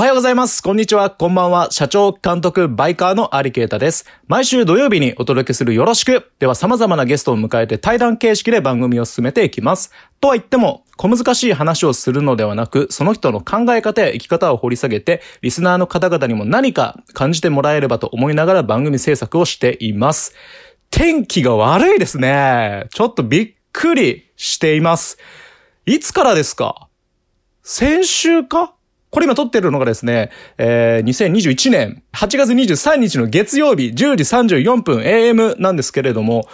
[0.00, 0.62] はようございます。
[0.62, 1.10] こんにちは。
[1.10, 1.70] こんばんは。
[1.70, 4.06] 社長、監督、バイカーのアリケータです。
[4.28, 6.32] 毎週土曜日にお届けするよろしく。
[6.38, 9.92] では様々なゲストを迎えて対談形式で番組を進めていきます。
[10.18, 20.34] とは言っても、小難しい話をするのではなく、その人の考え方や生き方を掘り下げて、リスナーの方々にも何か感じてもらえればと思いながら番組制作をしています。
[20.88, 22.86] 天気が悪いですね。
[22.94, 25.18] ちょっとびっくりしています。
[25.84, 26.88] いつからですか？
[27.62, 28.72] 先週か？
[29.10, 36.46] これ今撮ってるのがですね、えー、2021年8月23日の月曜日10時34分 AM なんですけれども、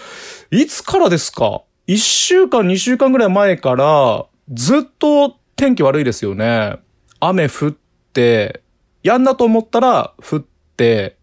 [0.50, 6.76] いつからですか ?1 週間2週間ぐらい前からずっと天気悪いですよね。
[7.20, 7.72] 雨降っ
[8.12, 8.62] て、
[9.02, 10.40] やんだと思ったら降っ
[10.76, 11.16] て、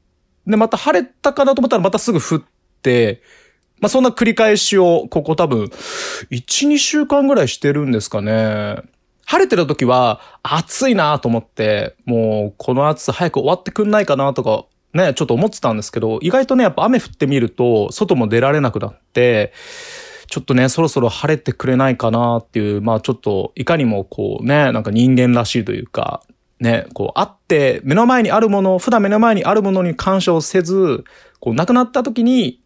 [0.45, 2.43] で、また晴れたかなと思ったらまたすぐ降っ
[2.81, 3.21] て、
[3.79, 5.65] まあ、そんな繰り返しを、ここ多分、
[6.31, 8.77] 1、2週間ぐらいしてるんですかね。
[9.25, 19.53] 晴れてる時は暑いなと思って、もうこの暑さ早く終わってくんないかなとか、ね、ちょっと思ってたんですけど、意外とね、やっぱ雨降ってみると、外も出られなくなって、
[20.27, 26.21] ちょっとね、そろそろ晴れてくれないかなっていう、まあちょっと、いかにもこうね、なんか人間らしいというか、
[26.59, 31.03] ね、こう、あって、目の前にあるもの、普段目の前にあるものに干渉せず、
[31.39, 32.61] こう、亡くなった時に、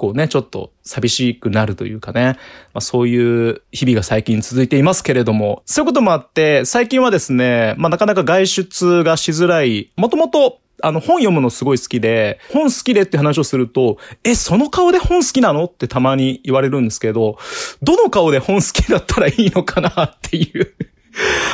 [0.00, 2.38] こうね、ちょっと寂しくなるというかね、
[2.72, 17.36] まあそういう日々が最近続いていますけれども、そういうこともあって、最近はですね、まあなかなか外出がしづらい、もともとあの、本読むのすごい好きで、本好きでって話をすると、え、その顔で本好きなのってたまに言われるんですけど、
[17.82, 20.74] どの顔で本好きだったらいいのかなっていう。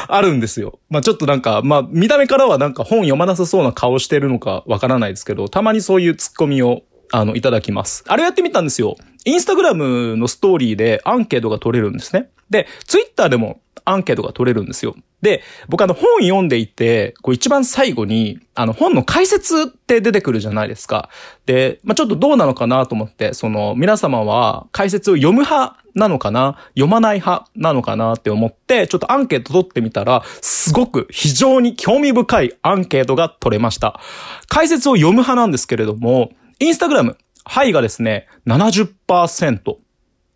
[0.09, 0.79] あるんですよ。
[0.91, 8.05] まあちょっとなんか、まあ見た目からはなんか本読まなさそうな顔してるのかわからないですけど、たまにそういうツッコミをあの、いただきます。
[8.07, 8.97] あれをやってみたんですよ。
[9.25, 12.31] インスタグラムのストーリーでアンケートが取れるんですね。
[12.51, 14.95] で、ツイッターでもアンケートが取れるんですよ。
[15.21, 21.09] で、僕あの本読んでいて、こう一番最後に、あの本の解説って出てくるじゃないですか。
[21.47, 26.59] で、まあ、ちょっとどうなのかなと思って、その皆様は解説を読む派なのかな？
[26.75, 33.99] 読まない派なのかなって思って、ちょっとアンケート取ってみたら、すごく非常に興味深いアンケートが取れました。
[34.49, 39.77] 解説を読む派なんですけれども、インスタグラム、はいがですね、70%。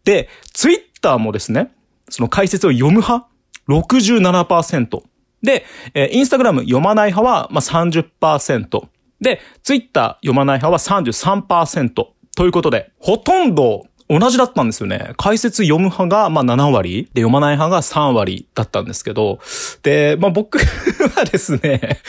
[0.04, 1.72] で、ツイッターもですね、
[2.08, 3.26] その解説を読む派、
[3.68, 5.02] 67%。
[5.42, 5.64] で、
[5.94, 8.82] えインスタグラム読まない派は、まあ、30%。
[9.20, 11.92] で、ツイッター読まない派は33%。
[12.36, 15.12] ということで、ほとんど同じだったんですよね。
[15.16, 19.38] 解説読む派が、まあ、7割、で、読まない派が3割だったんですけど、
[19.84, 20.58] で、まあ、僕
[21.14, 22.00] はですね、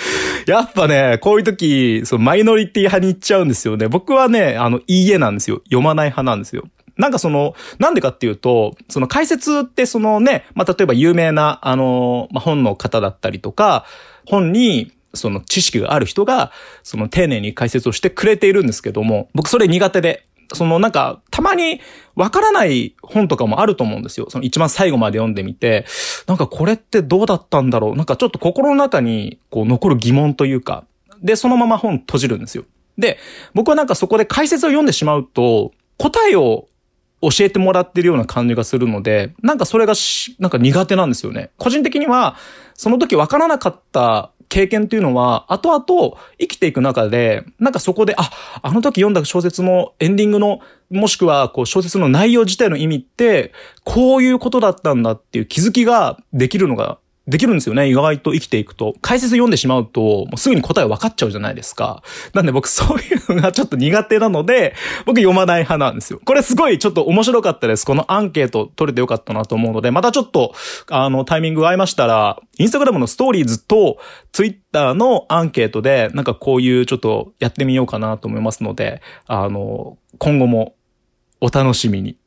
[0.47, 3.88] やっぱね、こういう時、そのマイノリティ派に行っちゃうんですよね。
[3.88, 5.61] 僕はね、あの、いいえなんですよ。
[5.66, 6.63] 読まない派なんですよ。
[6.97, 13.85] なんかその、なんでかっていうと、その解説ってそのね、まあ、例えば有名な、あの、まあ、本の方だったりとか、
[14.25, 16.51] 本に、その知識がある人が、
[16.84, 21.81] その丁寧に解説をしてくれているんですけども、僕それ苦手で、そのなんか、たまに
[22.16, 24.28] わからない本とかもあると思うんですよ。
[24.29, 25.85] その一番最後まで読んでみて、
[26.28, 30.85] なんかこれってどうだったんだろうなんかちょっと心の中にこう残る疑問というか、
[31.22, 32.66] で、そのまま本閉じるんですよ。
[32.97, 33.17] で、
[33.53, 36.67] 僕はなんかそこで解説を読んでしまうと、答えを
[37.22, 41.51] 教えてもらってるような感じがするので、なんかそれがしなんか苦手なんですよね。
[41.57, 42.35] 個人的には、
[42.73, 48.29] その時わからなかった経験っていうのは、後々生きていく中で、なんかそこで、あ、
[48.62, 53.53] あの時読んだ小説のエンディングの、もしくはこう小説の内容自体の意味って、
[53.85, 57.88] こういうことだったんだっていう気づきができるのができるんですよね。
[57.88, 58.96] 意外と生きていくと。
[59.02, 62.02] 解説読んでしまうと、もうすぐに答え分かっちゃうじゃないですか。
[62.34, 64.74] なんで僕そういうのがちょっと苦手なので、
[65.06, 66.20] 僕読まない派なんですよ。
[66.26, 67.86] これすごいちょっと面白かったです。
[67.86, 70.56] このアンケート取れてよかったなと思うので、またちょっと、
[70.90, 74.00] あの、タイミング合いましたら、インスタグラムのストーリーズと、
[74.32, 80.74] ツイッターのアンケートで、なんかこういうちょっとやってみようかなと思いますので、あの、今後も
[81.40, 82.17] お楽しみに。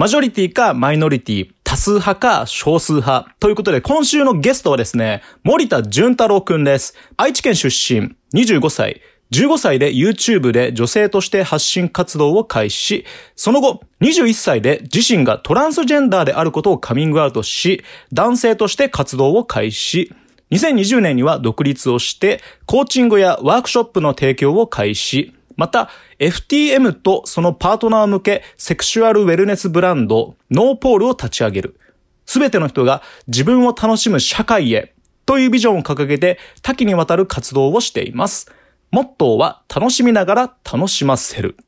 [0.00, 3.34] マジョリティかマイノリティ、多数派か少数派。
[3.38, 6.94] ということで、今週のゲストはですね、森田淳太郎くんです。
[7.18, 9.02] 愛知県出身、25歳。
[9.30, 13.04] 15歳で YouTube で女性として発信活動を開始、
[13.36, 20.14] その後、21歳で自身がトランスジェンダーであることをカミングアウトし、男性として活動を開始。
[20.50, 25.34] 2020年には独立をして、コーチングやワークショップの提供を開始。
[25.60, 31.78] また、FTM とそのパートナー向けセクシュアルウェルネスブランド、ノーポールを立ち上げる。
[32.24, 34.94] すべての人が自分を楽しむ社会へ
[35.26, 38.50] というビジョンを掲げて多岐にわたる活動をしています。
[38.90, 41.58] モットーは楽しみながら楽しませる。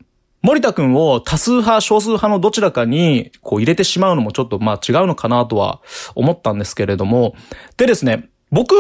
[0.41, 5.83] 森田くんを多数派、少数派のどちらかにこう入れてしまうのもちょっとまあ違うのかなとは
[6.15, 7.35] 思ったんですけれども。
[7.77, 8.75] でですね、僕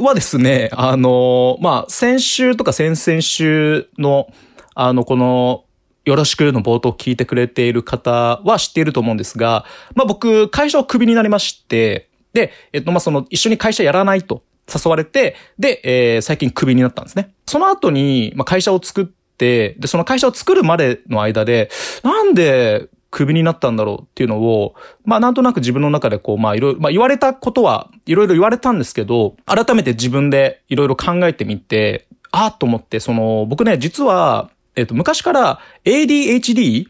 [0.00, 4.28] はですね、あの、まあ、先週とか先々週の、
[4.76, 5.64] あの、この、
[6.04, 9.64] よろしくの冒頭聞いてくれている方は知っていると思うんですが、
[9.96, 14.42] まあ僕、会社をクビになりまして、で、えっと、まあその、一緒に会社やらないと
[14.72, 17.34] 誘われて、で、えー、最近クビになったんですね。
[17.46, 21.68] その後に、まあ会社を作って、で、その会社を作るまでの間で、
[22.04, 24.74] なんで、クビになったんだろうっていうのを、
[25.04, 36.86] まあなんとなく自分の中でこう、まあいろいろ、まあ言われたことはいろいろ言われたんですけど、改めて自分でいろいろ考えてみて、ああと思って、その、僕ね、実は、えっ、と、昔から ADHD、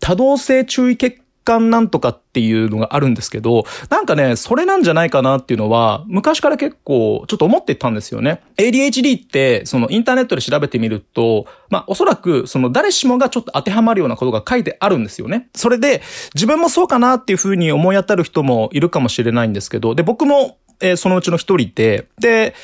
[0.00, 1.20] 多動性注意欠
[1.58, 8.42] なんとかっていうのがあるんですけど、なんかね、それなんじゃないかなっていうのは、昔から結構ちょっと思ってたんですよね。
[8.56, 15.48] ADHD って、そのインターネットで調べてみると、まあおそらくその誰しもがちょっと当てはまるようなことが書いてあるんですよね。
[15.54, 16.02] それで、
[16.34, 22.54] 自分もそうかなっていうふうに思い当たる人もいるかもしれないんですけど、で、僕も、えー、そのうちの一人で、で、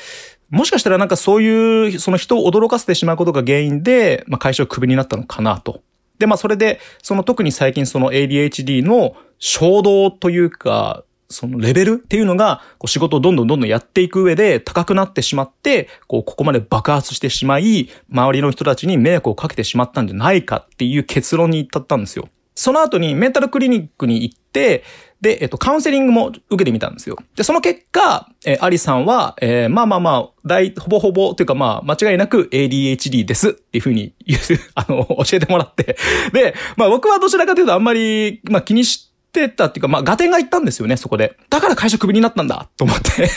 [0.49, 5.81] もしかしたらなんかそういう、その人を驚かせてしまうことが原因で、まあ会社をクビになったのかなと。
[6.19, 22.27] で、まあそれで、その特に最近その ADHD の衝動というか、そのレベルっていうのが、こう仕事をどんどんどんどんやっていく上で高くなってしまって、こう、ここまで爆発してしまい、周りの人たちに迷惑をかけてしまったんじゃないかっていう結論に至ったんですよ。
[22.65, 24.83] その後にメンタルクリニックに行って、
[25.21, 27.15] で、えっと、カウンセリングも受けてみたんですよ。
[27.35, 34.41] で、その結果、えー、アリさんは、えー、まあまあまあ、大、ほぼほぼ、というかまあ、間違いなく ADHD ですっていうふうに言う、
[34.73, 35.95] あの、教えてもらって。
[36.33, 41.37] で、まあ僕はどちらかというとあんまり、まあ気にして、ってたっていうか、まあ、ガテンが言ったんですよね、そこで。
[41.49, 43.29] だから会社クビになったんだ、と思って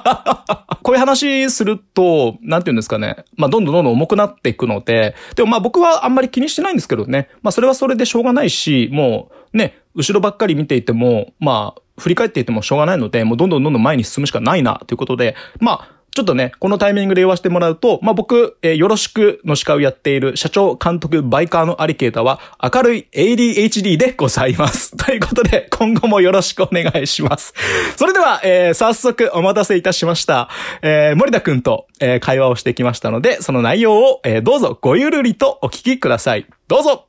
[0.82, 3.24] こういう話すると、なんて言うんですかね。
[3.36, 7.28] まあ、どんどんどんどん重くなっていくので、でもまあ僕はあんまり気にしてないんですけどね。
[7.42, 24.94] まあ、それはそれでしょうがないし、もう、ね、後ろばっかり見ていても、まあ、振り返っていてもしょうがないので、もうどんどんどんどん前に進むしかないな、ということで、まあ、ちょっとね、このタイミングで言わせてもらうと、まあ、僕、えー、よろしくの司会をやっている社長、監督、バイカーのアリケータは明るい ADHD でございます。
[24.96, 27.52] ということで、今後もよろしくお願いします。
[27.96, 30.48] それでは、えー、早速お待たせいたしました。
[30.82, 36.46] えー、森田くんと、え、会話をしてきましたので、その内容を、え、どうぞごゆるりとお聞きください。
[36.68, 37.08] どうぞ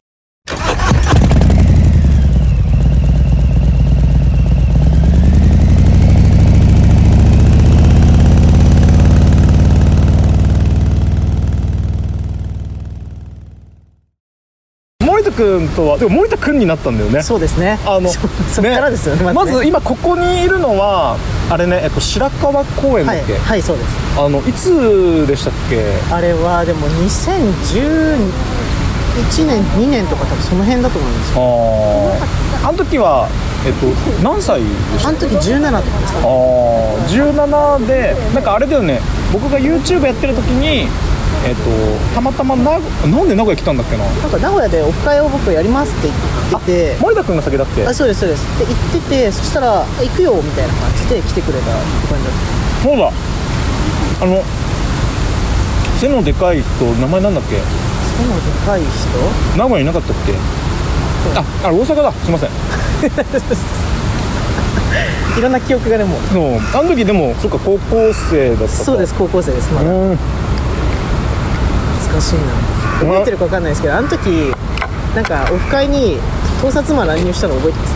[15.36, 17.22] 君とはでも森田君になったんだよね。
[17.22, 17.78] そうですね。
[17.86, 18.20] あのそ
[18.52, 21.18] そっからですよねまず,、まず今ここにいるのは
[21.50, 23.90] あれね、えっと、白川公園だっけ、はい、はい、そうです。
[24.18, 25.84] あのいつでしたっけ？
[26.12, 28.18] あれはでも2011
[29.46, 31.42] 年2年とか多分その辺だと思うんですよ。
[32.64, 33.28] ああの時は
[33.66, 33.88] えっと
[34.24, 34.66] 何歳で
[35.00, 39.00] したあの時17とかですか、ね、ああ17でなんかあれだよね。
[39.32, 40.88] 僕が YouTube やってる時に
[41.46, 41.62] えっ、と
[42.16, 44.04] たまたまななんで名古屋来たんだっけな？
[44.04, 46.08] なんか名古屋でオフ会を僕やりますって
[46.50, 46.66] 言って
[46.96, 46.98] て。
[47.00, 47.86] 森田君が先だっけ？
[47.86, 48.44] あそうですそうです。
[48.60, 52.84] で行っててそしたら行くよみたいな感じで来てくれたって感じだった。
[52.84, 53.12] そうだ。
[54.22, 54.42] あの
[56.00, 57.56] 背のでかい人名前なんだっけ？
[57.56, 57.62] 背
[58.26, 59.58] のでかい人？
[59.58, 60.34] 名古屋いなかったっけ？
[61.40, 62.12] ああれ大阪だ。
[62.12, 62.50] すいません。
[65.38, 66.18] いろんな記憶がねも。
[66.18, 66.60] うそう。
[66.74, 69.90] あの時でもそっか高校生だったそうです高校生ですまだ。
[69.90, 70.18] 懐
[72.16, 72.40] かしいな。
[73.00, 74.28] 覚えてるか分かんないですけどあの時
[75.16, 76.18] なんかオフ会に
[76.62, 77.96] 盗撮魔乱入したの覚えてます？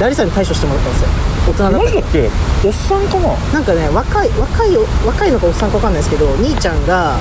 [0.00, 1.08] ダリさんに対処してもらったんですよ。
[1.48, 1.78] 大人だった。
[1.78, 2.30] マジだっけ
[2.66, 7.16] おっさんかななんかね若い若い若いのかおっさんか分かんないですけど兄ちゃんが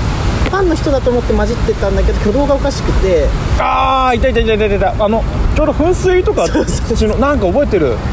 [0.45, 3.27] ファンの人だと思って混じってたんだけど挙動がおかしくて。
[3.59, 4.79] ああいたいたいたいたい。
[4.79, 5.23] たあの
[5.55, 6.65] ちょうど噴水とかそっ
[7.09, 7.95] のなんか覚えてる？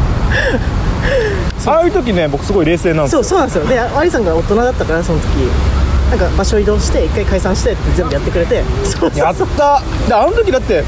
[1.67, 3.67] ああいう時ね僕すごい冷静なんですそうそうなんですよ。
[3.67, 5.27] でアリさんが大人だったからその時
[6.11, 8.57] なんか場所移動して一回解散してって全部やってくれて。
[9.17, 9.83] やった。
[10.09, 10.85] であの時だって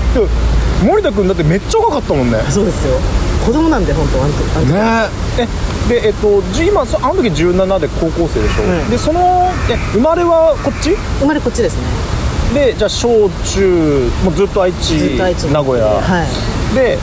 [0.84, 2.38] 森田君だってめっちゃ若かったもんね。
[2.50, 2.98] そうですよ。
[3.46, 4.78] 子供なんで本当あの時ね。
[5.38, 5.48] え
[5.88, 10.96] でえっと今あの時17で高校生でしょ、うん、でそのえ生まれはこっち？
[11.20, 11.82] 生まれこっちですね。
[12.54, 15.16] でじゃあ小中もうずっと愛知。
[15.52, 16.24] 名古屋、は
[16.72, 16.98] い、で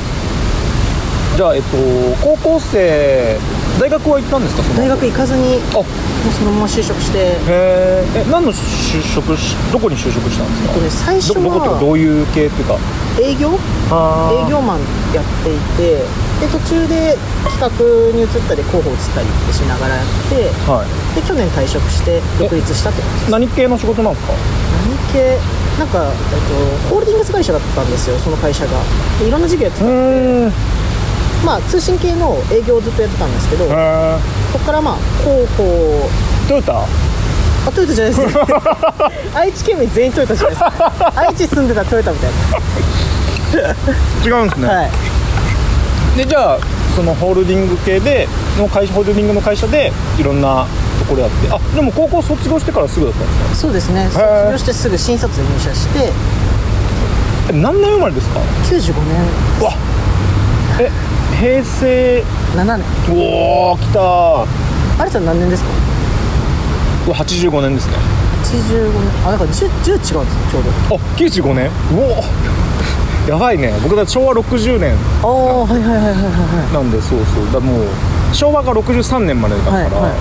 [1.36, 1.78] じゃあえっと
[2.22, 3.38] 高校生
[3.80, 4.64] 大学は行ったんですか？
[4.76, 5.80] 大学行かずにあ。
[5.80, 5.88] も
[6.28, 7.18] うそのまま就職して。
[7.20, 12.76] へえ何の就職しどこに就職したんですか、えっとね、最初はどこっていうかどういう系っていうか？
[13.24, 13.56] 営業？
[13.56, 14.84] 営業マン
[15.16, 16.04] やっていて
[16.44, 17.16] で途中で
[17.48, 17.72] 企画
[18.12, 23.32] に移ったり広報移ったりってしながらやって、はい、で去年退職して独立したって感じです。
[23.32, 24.34] 何系の仕事なんですか？
[24.84, 25.40] 何系？
[25.80, 28.76] なんか、えっと、ホールディングス会社だったんですよその会社が。
[29.26, 30.52] いろんな事業やってたんで
[31.46, 33.72] まあ通信系の営業をずっとやってたんですけどこ
[34.54, 36.10] こからまあ広報
[36.48, 36.82] トヨタ？
[36.82, 38.38] あトヨタじゃないです。
[39.38, 40.64] 愛知県民全員トヨタじゃないです。
[41.20, 42.30] 愛知住んでたトヨタみたい
[44.26, 44.90] 違うんですね、なはい。
[46.18, 46.58] でじゃあ
[46.96, 48.28] そのホールディング系で
[48.58, 50.66] の会社ホールディングの会社でいろんな
[51.00, 51.48] ところやって。
[51.52, 53.56] あでも高校卒業してからすぐだったんですか？
[53.56, 54.08] そうですね。
[54.12, 54.20] 卒
[54.52, 56.10] 業してすぐ新卒で入社して。
[57.50, 58.94] え何年生まれですか？95
[59.62, 59.74] うわ
[60.80, 60.90] え
[61.40, 62.24] 平成
[62.56, 62.86] 年7年。
[63.10, 64.46] うおー来たー。
[65.00, 65.70] あれさん何年ですか？
[67.08, 67.94] うわ85年ですね。
[68.44, 69.28] 85年。
[69.28, 70.96] あだから 10, 10違うんですよちょうど。
[70.96, 71.66] あ95年。
[71.68, 71.70] う
[72.00, 72.24] お
[73.30, 73.74] やばいね。
[73.84, 74.94] 僕だ昭和60年。
[75.24, 76.10] ああはいはいはいはいは
[76.72, 77.54] いなんでそうそう。
[77.54, 77.84] だもう
[78.34, 79.94] 昭和が63年までだから、はいはい。
[80.02, 80.12] はい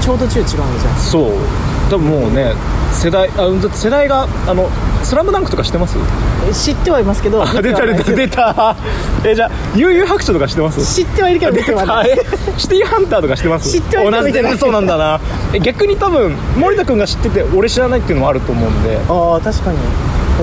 [0.00, 0.62] ちょうど10違うんですよ。
[0.98, 1.32] そう
[1.90, 2.52] 多分もうね
[2.92, 4.68] 世代あ世代があの
[5.02, 5.96] 「スラムダンクとか知ってます？
[6.48, 8.76] え知ってはいますけどあ出た出た出た。
[9.24, 10.94] えじゃあ悠々白書とか知ってます？
[10.94, 12.04] 知ってはいるけど見ては
[12.56, 13.70] シティーハンターとか知ってます？
[13.70, 14.58] 知ってはいるけど同じ。
[14.58, 15.20] そうなんだな。
[15.52, 18.98] え逆に多分森田君が知ってて俺知らないっていうのもあると思うんで。
[19.08, 19.78] ああ確かに。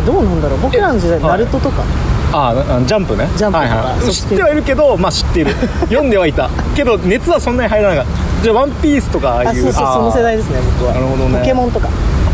[0.06, 0.60] どうなんだろう？
[0.62, 1.84] 僕らの時代ナルトとか。
[2.34, 3.28] ああジャンプね。
[3.36, 3.66] ジャンプとか。
[3.66, 5.54] はいはい、知ってはいるけどまあ知っている。
[5.90, 6.50] 読んではいた。
[6.76, 10.94] けど熱はそんなに入らなかったじゃあ「ワンピースとかああいうあそうそうその世代ですね僕は。
[10.94, 11.40] なるほどね。
[11.40, 11.88] ポケモンとか。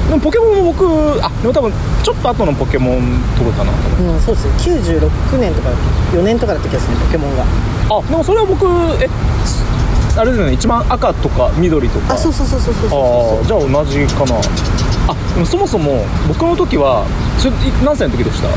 [0.08, 0.86] でもポケモンも僕
[1.22, 4.52] あでも多分ちょっと後のポケモンとかかなうんそうですね。
[4.80, 5.70] 96年とか
[6.14, 7.44] 4年とかだった気がするポケモンが。
[7.44, 8.66] あでもそれは僕
[9.04, 9.10] え
[9.46, 9.64] す
[10.18, 12.14] あれですよね一番赤とか緑とか。
[12.14, 14.36] あそうそうそうそうそうそうじゃあ同じかな。
[15.10, 17.04] あでもそもそも僕の時は
[17.38, 18.48] それい何歳の時でした？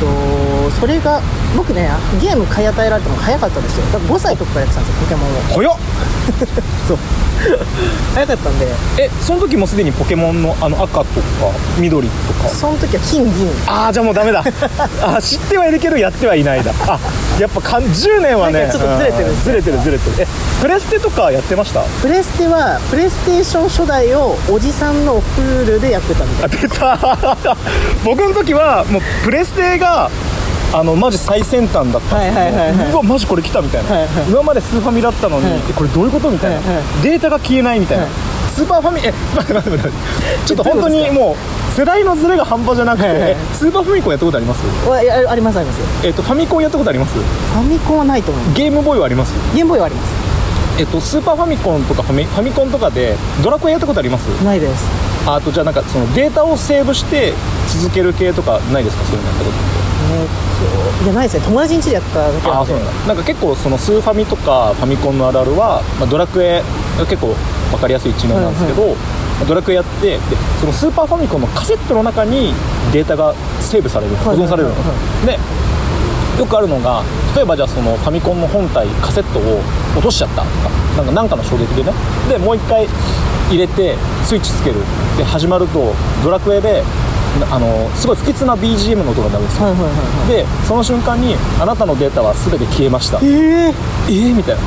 [0.00, 1.20] とそれが
[1.56, 1.88] 僕ね
[2.20, 3.86] ゲーム買い与えられたのが早かったんですよ。
[3.86, 5.42] だから5歳とかからやってたんですよポケモンを。
[6.88, 6.98] そう
[8.14, 8.66] 早かったんで。
[8.98, 11.06] えその時もすでにポケモンのあの赤とか
[11.78, 12.48] 緑とか？
[12.48, 13.48] その時は金銀。
[13.66, 14.42] ああじゃあもうダメだ。
[15.02, 16.72] あ知ってはいるけどやってはいないだ。
[16.86, 16.98] あ
[17.40, 20.16] やっぱかん10年はねちょっとずれてるうんずれてるずれてる。
[20.22, 20.26] え
[20.60, 21.80] プレステとかやってました？
[22.02, 27.56] プレステはプレステーション初代をおじさんのプールでやってたみたいあ出た。
[28.04, 30.10] 僕の時はもうプレステが
[30.72, 31.98] あのマジ最先端だった。
[31.98, 32.92] んですよはいはいはいはい。
[32.92, 34.30] うわマジこれ来たみたいな、はいはい。
[34.30, 35.60] 今までスーファミだったのに、はい。
[35.70, 36.84] えこれどういうことみたいな、はいはい。
[37.02, 38.12] データが消えないみたいな、はい。
[38.50, 39.98] スーパーファミえ待って待って待って
[40.46, 44.88] ちょっと本当にもう世代のズレが半端じゃなくて、はいはいえスーパーファミコンやったことあります？
[44.88, 46.06] わいやありますあります。
[46.06, 47.14] えっ、とファミコンやったことあります？
[47.18, 49.32] ファミコンはないと思うゲームボーイはあります？
[49.54, 50.25] ゲームボーイはあります
[50.78, 54.26] えっとスーパーファミコンとかファミファミコンとかでドラクエやったことあります？
[54.44, 54.84] ないです。
[55.26, 57.32] あとじゃあなんかそのデータをセーブして
[57.80, 59.04] 続ける系とかないですか？
[59.04, 59.56] そういうのやったこと
[60.08, 61.44] えーっといやないですね。
[61.46, 66.60] 友達ん家でやっただけああそうなんだなんか結構そのスーファミとかファミコンのあるあるは、まあ、ドラクエ
[66.98, 67.34] が結構
[67.70, 68.92] 分かりやすい一面なんですけど、ま
[69.42, 70.20] あドラクエやってで
[70.60, 72.52] そのスーパーファミコンのカセットの中に
[72.92, 74.68] データがセーブされる保はい存される。
[74.68, 74.80] の、は
[75.24, 75.38] いで
[76.36, 77.02] よくあるのが
[77.34, 79.62] 例えばじゃあそのファミコンの本体カセットを
[79.96, 80.42] 落としちゃった。
[80.42, 81.92] とかなんかなんかの衝撃でね。
[82.28, 82.86] でもう一回
[83.50, 84.76] 入れてスイッチつける。
[85.16, 86.82] で始まるとドラクエで
[87.50, 90.28] あのすごい不吉な BGM の音が鳴るんですよ、はいはいはいはい。
[90.28, 93.18] でその瞬間にあなたのデータは全て消えました。
[93.22, 93.74] ええ
[94.08, 94.60] えー、みたいな。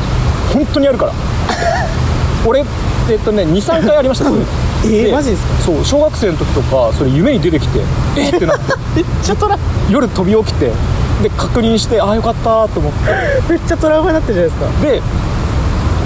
[0.54, 1.14] 本当にやるから。
[2.48, 2.64] 俺
[3.10, 4.26] えっとね23回ありました。
[4.26, 4.42] そ れ
[4.86, 5.64] えーマジですか？
[5.66, 7.80] そう小学生の時とかそれ夢に出てきて
[8.16, 8.36] えー？
[8.36, 8.74] ってなって。
[8.96, 9.58] めっちゃトラ
[9.90, 10.72] 夜飛び起きて
[11.22, 13.00] で確認してああよかったと思って。
[13.50, 14.82] めっちゃトラウマになってるじゃないですか。
[14.82, 15.02] で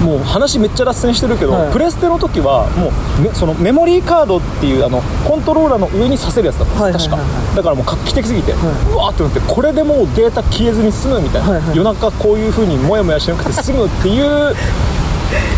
[0.04, 1.72] もう話めっちゃ脱線してるけど、はい。
[1.72, 7.56] プレステの時はもうめそのメモリーカードっていうあのコントローラーの上にさせるやつだったんです、はいはいはい確か。
[7.56, 8.56] だからもう画期的すぎて、う
[8.96, 11.76] わーってなってこれでもうデータ消えずに済むみたいな、はいはい。
[11.76, 14.54] 夜中こういう風にモヤモヤしなくて済むっていう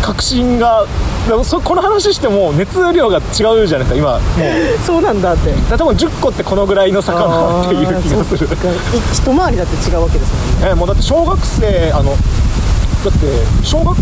[0.01, 0.85] 確信が
[1.27, 4.21] でもそこの話しても熱量が違うじゃないですか今もう
[4.85, 8.47] そうなんだって多分10個ってこのぐらいの差かなっていう気がする
[9.13, 12.15] 一回りだって違うわけですもんねえもうだって小学生あのだ
[13.09, 13.19] って
[13.63, 13.93] 小学校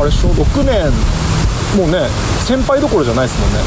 [0.00, 0.92] あれ小6年
[1.76, 2.08] もうね
[2.46, 3.58] 先輩どころじゃないですもんね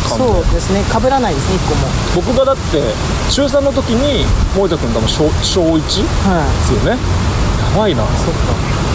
[0.44, 2.82] そうですね被らないですね一個も僕がだって
[3.30, 4.26] 中3の時に
[4.56, 5.82] 森田君多分小小 1?
[5.82, 6.44] ですよは
[6.84, 8.91] いねやばいなそっか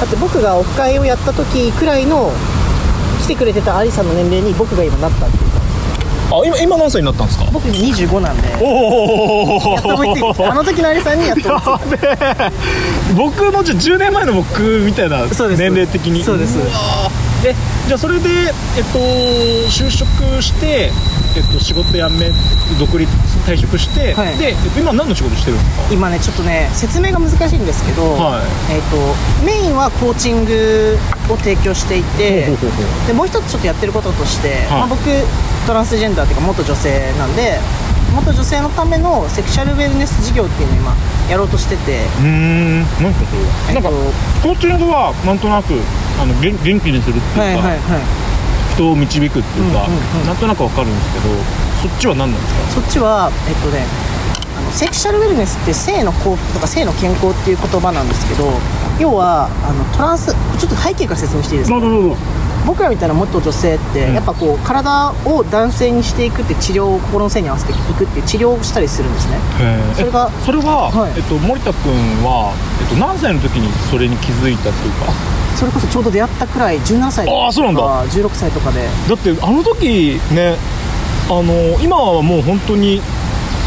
[0.00, 2.30] だって僕がオフ会をやった時くらいの
[3.22, 5.42] 来てくれてたアリさんの年齢に僕が今なったっていう。
[5.50, 5.54] か
[6.32, 7.46] あ今今何歳になったんですか？
[7.52, 8.48] 僕25なんで。
[8.60, 16.24] おおやっと追いついてあの時のアリさんにやっと追いついやべえ僕のじゃ10年前の僕みたいな年齢的に。
[16.24, 16.58] そうです。
[16.58, 17.48] わー。
[17.48, 17.54] え
[17.86, 18.28] じゃあそれで、
[18.76, 18.98] えっと、
[19.68, 20.08] 就職
[20.42, 20.90] して、
[21.36, 22.30] えっと、仕事辞め
[22.78, 23.10] 独立
[23.46, 24.38] 退職して、はい。
[24.38, 25.82] で、えっと、今何の仕事してるんですか？
[25.88, 28.74] た今ねちょっとね説明が難しいんですけど、はい。
[28.74, 30.96] えっとメインはコーチング
[31.28, 34.80] を提供していてほうほうほうほでもう一つちょっとやってることとして、はい。
[34.80, 35.02] まあ、僕
[35.66, 37.58] トランスジェンダーっていうか元女性なんで
[38.14, 40.94] 元女性のためのセクシャルウェルネス事業っていうのを今
[41.28, 42.04] やろうとしてて。
[42.20, 42.80] うーん。
[43.02, 43.90] 何かそれは、えっとなんか
[44.42, 45.74] コーチングはなんとなく
[46.22, 48.23] あの元元気にするっていうか、はいはいはい
[48.74, 50.26] 人を導くっていうか、うんうんうん。
[50.26, 51.34] なんとなくわかるんですけど
[51.82, 52.80] そっちは何なんですか？
[52.82, 53.86] そっちはえっとね
[54.56, 58.50] あのセクシャルウェルネスって性の幸福とか性の健康っていう言葉なんですけど
[59.00, 61.80] 要はあのトランスちょっと背景から説明していいですか？
[61.80, 62.16] どうぞどうぞ
[62.66, 64.14] 僕らみたいな元女性って、うん。
[64.14, 69.38] やっぱこう体を男性にしていくって治療を心の性に合わせていくっていう治療をしたりするんですね。
[69.94, 71.12] それがえそれは、はい。
[71.16, 71.92] えっと、森田君
[72.24, 75.12] は、えっと、何歳の時にそれに気づいたっていうか？
[75.56, 78.06] それこそちょうど出会ったくらい17歳とかあーそうなんだ。
[78.06, 78.82] 16歳とかで。
[79.08, 80.56] だってあの時ね
[81.28, 83.00] あの今はもう本当に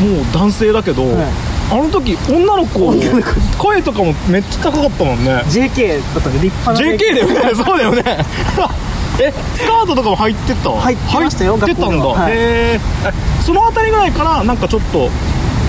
[0.02, 1.26] もう男性だけど、はい。
[1.70, 3.58] あの時女の子女の子。
[3.58, 5.44] 声とかもめっちゃ高かったもんね。
[5.48, 7.56] JK だったんで立派な JK だよね。
[7.56, 8.26] そうだよね
[9.20, 10.72] えスカートとかも入ってた？
[10.72, 12.14] 入ってましたよ入ってたんだ、は。
[12.14, 12.34] はい。
[12.34, 12.36] へ
[12.76, 12.80] え
[13.44, 15.10] そのあたりぐらいからなんかちょっと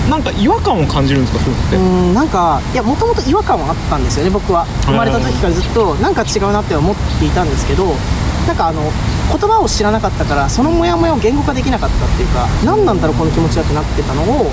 [0.09, 4.65] なんか違和感を感じるんですかそうって、うんなんかいやもともと違和感はあったんですよね僕は。
[4.85, 7.85] 生まれた時からずっとなんか違うなって思っていたんですけど
[8.47, 8.81] なんかあの
[9.29, 14.49] 言葉を知らなかったからそのモヤモヤを言語化できなかったっていうか何なんだろうこの気持ちだってなってたのを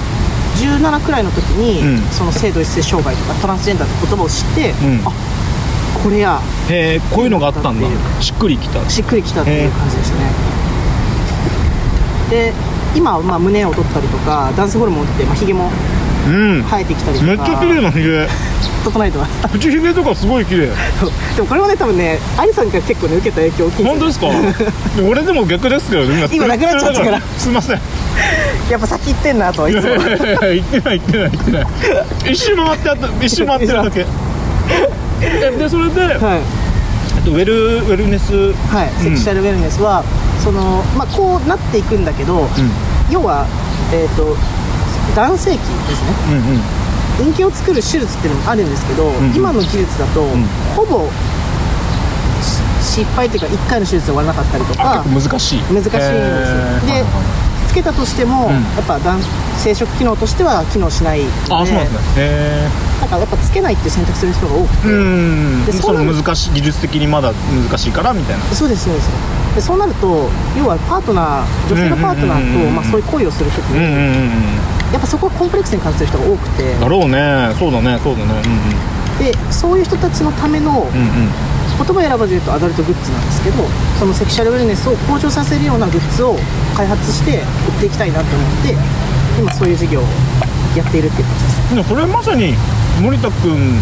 [0.57, 2.03] 17くらいの時に、うん。
[2.09, 5.07] その性同一性障害とかトランスジェンダーって言葉を知って、うん。
[5.07, 5.13] あ
[6.07, 6.41] これや。
[6.71, 7.87] へえこういうのがあったんだ。
[8.21, 8.89] しっくりきた。
[8.89, 10.31] しっくりきたっていう感じでしたね。
[12.31, 12.53] で
[12.95, 15.71] 今はまあ胸を取ったりとか男性ホルモンってまあヒゲも
[16.29, 16.63] うん。
[16.63, 17.31] 生えてきたりとか。
[17.31, 18.27] めっちゃ綺麗なひげ
[18.85, 19.49] 整えてます。
[19.49, 20.67] 口ひげとかすごい綺麗。
[21.35, 24.27] でもこれはね多分ね愛さんから結構ね受けた影響大きいん本当ですか？
[25.11, 27.21] 俺でも逆ですけど今今なくなっちゃったから。
[27.37, 27.81] すいません。
[28.71, 31.67] やっぱ先行ってんなといつもいやいやいや言ってない言ってない言ってない。
[32.33, 34.01] 一周回ってあと一周回ってるだけ。
[34.01, 34.07] え
[35.21, 36.41] でそれで、はい、
[37.17, 38.53] えっとウェルウェルネス。
[38.53, 40.05] はい、セクシャルウェルネスは
[40.43, 42.49] その、まあ、こうなっていくんだけど、
[43.11, 43.47] 要は、
[43.93, 44.37] えー、と
[45.15, 46.13] 男性器ですね。
[46.31, 46.61] うんうん。
[47.19, 50.45] 陰茎を作る手術っていうのもあるんですけど、ん今の技術だと、ん。
[50.77, 51.09] ほぼ
[52.83, 55.61] し失敗っていうか1回の手術で終わらなかったりとか難しい。
[55.73, 55.91] 難しいんですよ。
[55.91, 56.05] でへー。
[56.05, 58.53] はいはいつけたとしても、ん。
[58.53, 59.21] やっぱ男
[59.59, 62.23] 生殖機能としては機能しないのであそうなんですね。
[62.23, 62.69] へ
[63.01, 65.65] だからやっぱつけないっていう選択する人が多くて、えうん。
[65.67, 68.45] そでその難しい技術的にまだ難しいからみたいな。
[68.55, 69.11] そうですそうです。
[69.55, 72.63] でそうなると要はパートナー女性のパートナうんうんうんうん。
[72.63, 74.93] ーとまあそういう行為をするときに、うんうんうんうん。
[74.93, 76.75] やっぱそこはコンプレックスに感じる人が多くて。
[76.75, 77.55] だろうね。
[77.59, 77.99] そうだね。
[78.03, 78.43] そうだね。
[79.19, 80.85] でそういう人たちのためのうんうん。
[80.85, 83.63] うんうん言葉を選ばず言うとアダルトグッズなんですけど
[83.99, 86.37] そのセクシャルウェルネスを向上させるようなグッズを
[86.75, 88.75] 開発して売っていきたいなと思って
[89.39, 90.03] 今そういう事業を
[90.77, 91.71] やっているっていう感じです。
[91.71, 92.55] でもそれまさに
[93.01, 93.81] 森田君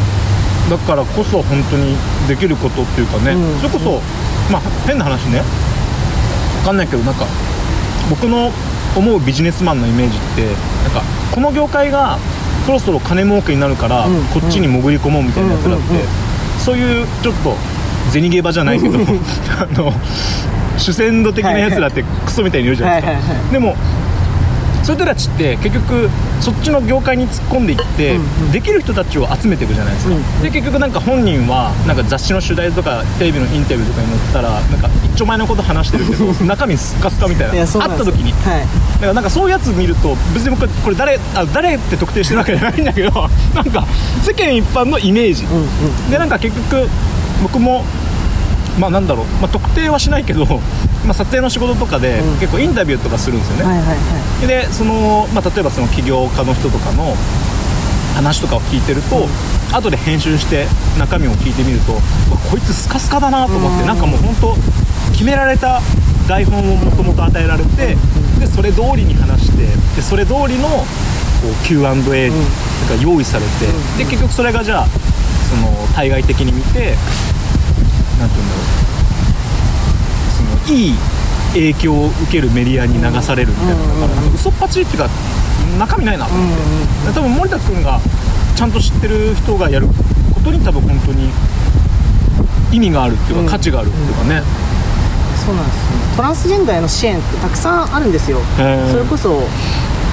[0.71, 1.95] だからこそ本当に
[2.29, 3.59] できることっていうかね、うん。
[3.59, 4.01] それこそ、
[4.51, 5.43] まあ変な話ね。
[6.63, 7.27] 分かんないけどなんか
[8.09, 8.51] 僕の
[8.97, 10.47] 思うビジネスマンのイメージって
[10.85, 12.19] なんかこの業界が
[12.65, 14.25] そろそろ金儲けになるから、うん。
[14.27, 15.97] こっちに潜り込もうみたいなやつらって、うん。
[15.97, 16.03] うん。
[16.03, 16.09] うん。
[16.59, 17.55] そういうちょっと
[18.11, 18.99] 銭ゲー場じゃないけど
[19.59, 19.93] あの
[20.79, 23.77] 主戦度的なやつらってクソみたいにいるじゃないですか、でも
[24.85, 28.53] そういう人たちって結局そっちの業界に突っ込んでいって、うんうん。
[28.53, 38.33] できる人たちを集めていくじゃないですか、うんで結局なんか本人はなんか雑誌の取材とかテレビのインタビューとかに載ったらなんか一丁前のこと話してるけど中身スッカスカみたいないやそう会なんですった時に。
[38.33, 38.67] だはい。
[39.01, 43.11] からなんかそういうやつ見ると別に僕これ誰あ誰って特定してるわけじゃないんだけど
[43.55, 43.87] なんか
[44.23, 46.11] 世間一般のイメージ、うんうん。
[46.11, 46.89] でなんか結局
[47.43, 47.85] 僕も
[48.79, 50.61] まあなんだろう、まあ、特定はしないけど、
[51.05, 52.39] まあ、撮影の仕事とかでうん。
[52.39, 53.95] 結構インタビューとかするんですよね、はいはいは
[54.45, 54.47] い。
[54.47, 57.15] でその、まあ、例えばその起業家の人とかの
[58.15, 59.27] 話とかを聞いてると、
[59.73, 60.67] 後で編集して
[60.99, 62.01] 中身を聞いてみるとうわ
[62.51, 63.87] こいつスカスカだなと思って、うん。
[63.87, 64.55] なんかもう本当
[65.13, 65.81] 決められた
[66.29, 67.97] 台本をもともと与えられて、
[68.39, 70.85] でそれ通りに話してでそれ通りのこ
[71.51, 72.35] う Q&A が
[73.03, 73.67] 用意されて、
[73.99, 76.95] で結局それがじゃあその対外的に見て
[78.19, 78.61] なんていうんだろ
[79.01, 79.04] う
[80.69, 80.95] いい
[81.53, 83.81] 影響を受けるメディアに流されるみたいな、うん
[84.29, 85.09] うん嘘っぱちっていうか
[85.79, 86.67] 中身ないなと思って、う
[87.05, 88.01] んうん多分森田君が
[88.57, 89.95] ちゃんと知ってる人がやるこ
[90.45, 91.31] とに多分本当に
[92.73, 93.47] 意味があるっていうか、うん。
[93.49, 94.43] 価値があるっていうかね、
[95.45, 98.41] そうなんですよトランスジェンダーへの支援ってたくさんあるんですよ。
[98.91, 99.43] それこそ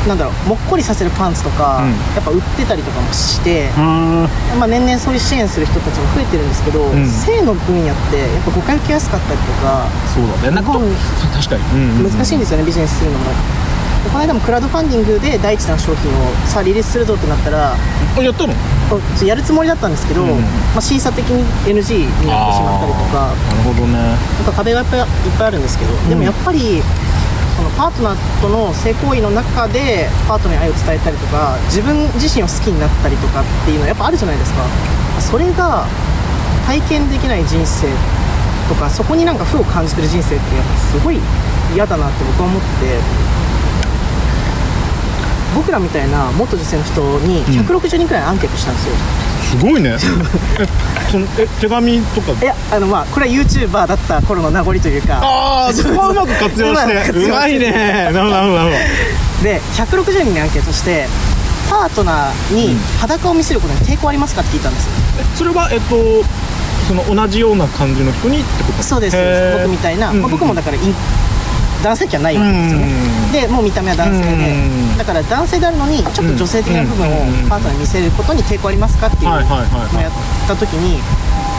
[0.07, 1.91] なんだろうもっこりさせるパンツとか、うん。
[2.15, 4.27] やっぱ売ってたりとかもして、うん。
[4.57, 7.07] まあ、年々そういう支援する人たちも増えてるんですけど、ん。
[7.07, 10.55] 性の分野ってやっぱ誤解受けやすかったりとかそうだね。
[10.55, 13.25] なんか確かに、難しいんですよね、ビジネスするのも。
[14.03, 17.75] でこの間もクラウドファンディングで第一弾商品をさあリリースするぞってなったら
[18.17, 18.53] あやったの？
[19.23, 20.41] やるつもりだったんですけど、うんうん。
[20.41, 23.29] まあ、審査的に NG になってしまったりとか。
[23.29, 23.93] なるほどね。
[23.93, 25.05] なんか壁がいっぱいいっ
[25.37, 26.81] ぱいあるんですけど、でもやっぱり
[27.55, 34.63] そのパートナーとの性行為の中でパートナーに愛を伝えたりとか自分自身を好きになったりとかっていうのはやっぱあるじゃないですか。
[35.19, 35.85] それが
[36.65, 37.87] 体験できない人生
[38.67, 41.19] とかそこになんか負を感じてる人生ってやっぱすごい
[41.75, 42.67] 嫌だなって僕は思って。
[45.53, 48.95] 僕らみたいな元女性の人に160人くらいアンケートしたんですよ、
[49.59, 49.97] すごいね。
[50.59, 50.67] え
[51.12, 52.32] そのえ手紙とか？
[52.41, 55.19] いやあのまあこれは YouTuber だった頃の名残というか。
[55.21, 57.12] ああそこはうまく活用して。
[57.13, 57.71] てうまいね。
[57.71, 58.69] なるほどなるほど。
[59.43, 61.08] で160人にアンケートして
[61.69, 64.91] パートナーに裸を見せることに抵抗ありますかって聞いたんですよ。
[65.19, 65.95] えそれはえっと
[66.88, 68.84] その同じような感じの人にってこと？
[68.84, 69.17] そうです。
[69.58, 70.21] 僕みたいな、うん。
[70.21, 70.95] まあ僕もだからイン
[71.83, 72.87] 男性器はないわけですよね。
[73.31, 74.27] でもう見た目は男性で。
[74.29, 74.97] うん。
[74.97, 77.49] だから男性であるのにちょっと女性的な部分をうん。
[77.49, 79.45] パートナーに見せることに抵抗ありますかっていうのをや
[80.09, 80.11] っ
[80.47, 80.99] た時に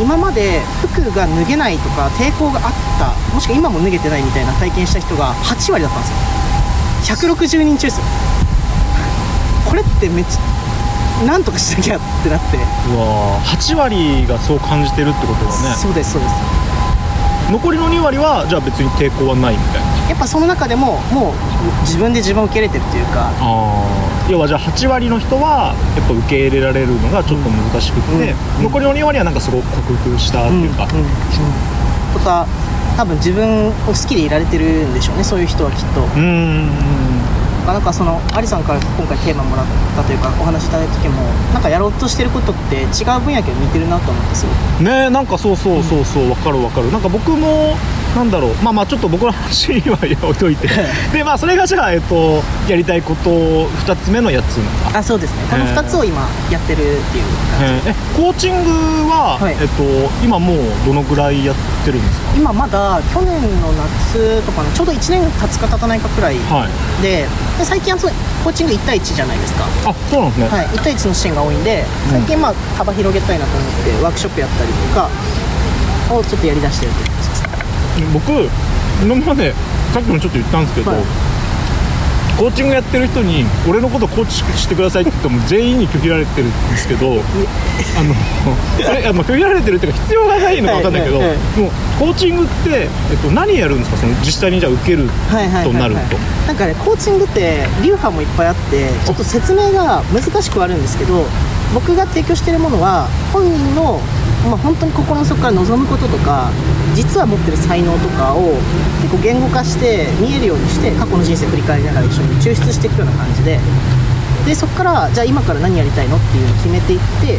[0.00, 6.08] 今まで服が脱げないとか抵抗があったもしくは今も脱げてないみたいな体験した人が8割だったんで
[7.04, 7.34] すよ。
[7.34, 8.04] 160人中ですよ。
[9.68, 12.60] これってめっちゃなんとかしなきゃってなって、う
[12.98, 13.56] わー。
[13.56, 15.74] 8割がそう感じてるってことだね。
[15.76, 16.34] そうですそうです。
[17.50, 21.32] 残りの2割はじゃあ別に抵抗はないみたいなやっぱその中でももう
[21.88, 23.32] 自分で自分を受け入れてるっていうか
[24.28, 31.06] 要はじゃあ8割の人はやっぱ受け入れられるのがちょっと難しくって、うん残りの2割はなんかすごく克服したっていうか、うんうん
[32.12, 32.46] とか
[32.94, 36.02] 多分自分を好きでいられてるんでしょうねそういう人はきっと。
[36.02, 36.68] うーん
[37.66, 41.22] なんかそのアリさんから今回テーマもらったというかお話しいただいた時も
[41.54, 44.84] なんかやろうとしてることって違う分野けど似てるなと思ってすごく。
[44.84, 46.92] ねなんかそうそうそうそう分かる分かる。
[46.92, 47.76] なんか僕も
[48.14, 48.54] なんだろう。
[48.62, 50.68] まあまあちょっと僕の話は置いといて。
[51.12, 54.56] でまあそれがじゃあ、えっと、やりたいこと2つ目のやつ。
[54.56, 55.36] なんだあそうですね。
[55.50, 57.24] このへー2つを今やってるっていう。
[57.58, 58.70] 感じえコーチング
[59.10, 59.56] は、はい。
[59.60, 59.82] えっと、
[60.22, 62.26] 今もうどのぐらいやってるんですか？
[62.36, 67.02] 今まだ去年の夏とかのちょうど1年経つか経たないかくらいはい。
[67.02, 67.26] で
[67.58, 67.98] で最近は
[68.44, 69.64] コーチング1対1じゃないですか。
[69.86, 75.08] あそうなんですね、はい、1対1の支援が多いんで最近まあ幅広げたいなと思ってワークショップやったりとか
[76.14, 77.21] をちょっとやりだしてるっていう
[78.12, 78.48] 僕
[79.02, 79.52] 今まで
[79.92, 81.00] さっきもちょっと言ったんですけど、はい。
[82.38, 87.20] コーチングやってる人に俺のことコーチしてくださいって言っても全員に拒否られてるんですけど
[87.96, 88.14] あの
[88.82, 93.96] それあの拒否られてるっていうか必要がないのか分かんないけど、はいはいはもうコーチングって、えっと、何やるんですか？
[93.98, 101.26] その実際にじゃあ受けるはいはいはい、はい、となるとなんかねコーチングって流派もいっぱいあってちょっと説明が難しくはあるんですけど
[101.74, 104.00] 僕が提供しているものは本人の、
[104.42, 106.50] まあ、本当に心の底から望むこととか
[106.94, 108.58] 実は持ってる才能とかを
[109.00, 113.58] 結構言語化して見えるようにして過去の人生振り返りながら一緒に抽出していくような感じで。
[114.46, 117.38] でそこからじゃあ今から何やりたいのっていうのを決めていって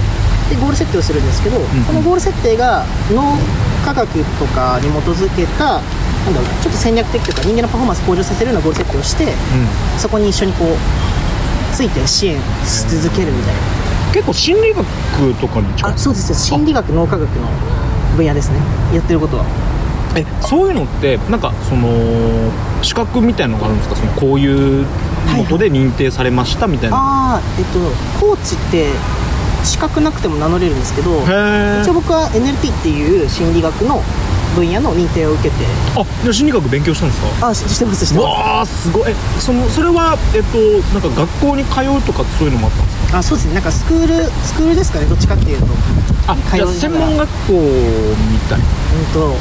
[0.50, 3.36] でゴール設定をするんですけど、んこのゴール設定が脳
[3.84, 5.82] 科学とかに基づけた
[6.24, 9.34] なんだろうちょっと戦略的というか人間のパフォーマンス向上させるようなゴール設定をして
[9.98, 13.83] そこに一緒にこうついて支援し続けるみたいな
[14.14, 14.86] 結構心理学
[15.42, 15.92] とかに近い。
[15.94, 17.48] あそうです心理学脳科学の
[18.16, 18.60] 分野ですね。
[18.94, 19.46] やってることは。
[20.16, 21.90] えそういうのってなんかその
[22.84, 23.96] 資格みたいのがあるんですか？
[23.96, 24.86] そのこういう
[25.36, 27.80] ことで認定されましたみたいな、ああえっと
[28.24, 28.90] コーチって
[29.64, 31.10] 資格なくても名乗れるんですけど
[31.82, 34.04] 一応僕は NLP っていう心理学の
[34.56, 35.56] 分野の認定を受けて。
[35.98, 37.48] あじゃあ心理学勉強したんですか？
[37.48, 38.26] あししてますしてます。
[38.28, 39.10] わあすごい。
[39.10, 40.60] えそのそれはえっと
[40.94, 42.93] なんか学校に通うとかそういうのもあったんですか？
[43.14, 43.54] あそうですね。
[43.54, 45.68] なんかスクールスクールですかねどっちかっていうと。
[46.28, 48.60] あじゃあ専門学校みたい。
[48.60, 49.36] なうんと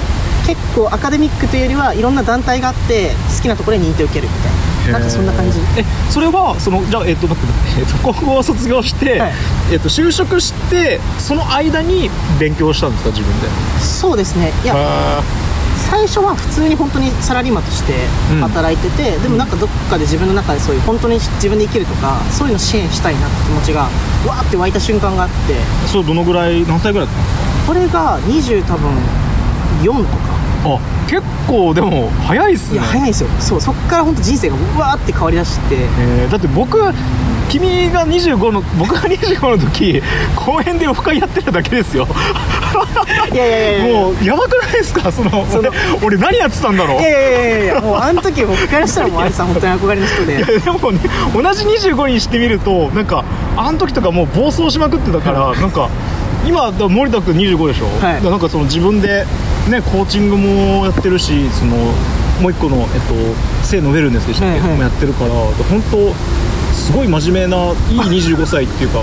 [0.46, 4.62] 結構アカデミックというよりはいろんな団体があって好きなところに認定を受けるみたいな。
[4.92, 5.58] なんかそんな感じ。
[5.78, 9.32] えそれはそのじゃあえっと待って待って、えっと、高校を卒業して、はい。
[9.72, 13.48] えっと、就職してその間に勉強したんですか自分で。
[13.80, 14.52] そうですね。
[14.64, 15.22] いやあ
[15.92, 17.92] 最初は普通に本当にサラリーマンとして
[18.40, 23.82] 働いてて、でもなんかどっかで自分の中でそういう本当に自分で生きるとかそういうの支援したいなって気持ちが
[24.26, 25.54] わーって湧いた瞬間があって。
[25.86, 28.90] そうどのぐらい何歳ぐらいだったんですこれが20多分
[29.82, 30.16] 4とか。
[30.16, 30.32] か
[30.64, 30.78] あ
[31.08, 32.74] 結構でも早いっすね。
[32.74, 33.28] いや早いんですよ。
[33.38, 35.76] そうそっから本当人生がうわーって変わりだして。
[35.76, 36.78] えーだって僕
[37.52, 40.02] 君が25の僕が25の時
[40.34, 42.08] 公園でオフ会やってただけですよ。
[43.30, 45.12] いやいやいやいやもうやばくないですか？
[45.12, 47.00] そのその俺俺何やってたんだろう？
[47.00, 50.36] いやいやいやいやもうあの時僕からしたらもうアリさん本当に憧れの人で。
[50.36, 51.00] いやでもね
[51.34, 53.22] 同じ25にしてみるとなんか
[53.58, 55.90] あの時とかもう暴走しまくってたからなんか
[56.46, 58.24] 今森田君25でしょ、はい。
[58.24, 59.26] なんかその自分で
[59.68, 61.76] ねコーチングもやってるしその
[62.40, 64.76] もう一個の、えっと、性のウェルネスでしたっけ、はいはい。
[64.78, 66.14] もやってるから本当
[66.82, 67.56] すごい真面目な
[67.90, 69.02] いい25歳っていうか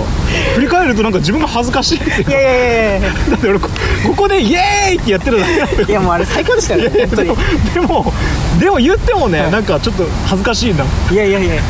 [0.54, 2.30] 振り返るとなんか自分が恥ずかしいっていうか。
[2.30, 3.12] いやいやいやいや。
[3.30, 3.68] だって俺こ
[4.06, 5.88] ここでイエーイってやってるだけなんだよ。
[5.88, 7.36] いやもうあれ最高でしたよね本当に。
[7.72, 8.12] でも
[8.60, 9.50] でも言ってもね、はい。
[9.50, 10.84] なんかちょっと恥ずかしいな。
[11.10, 11.62] いやいやいや。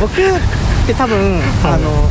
[0.00, 0.08] 僕っ
[0.86, 2.08] て多分、あの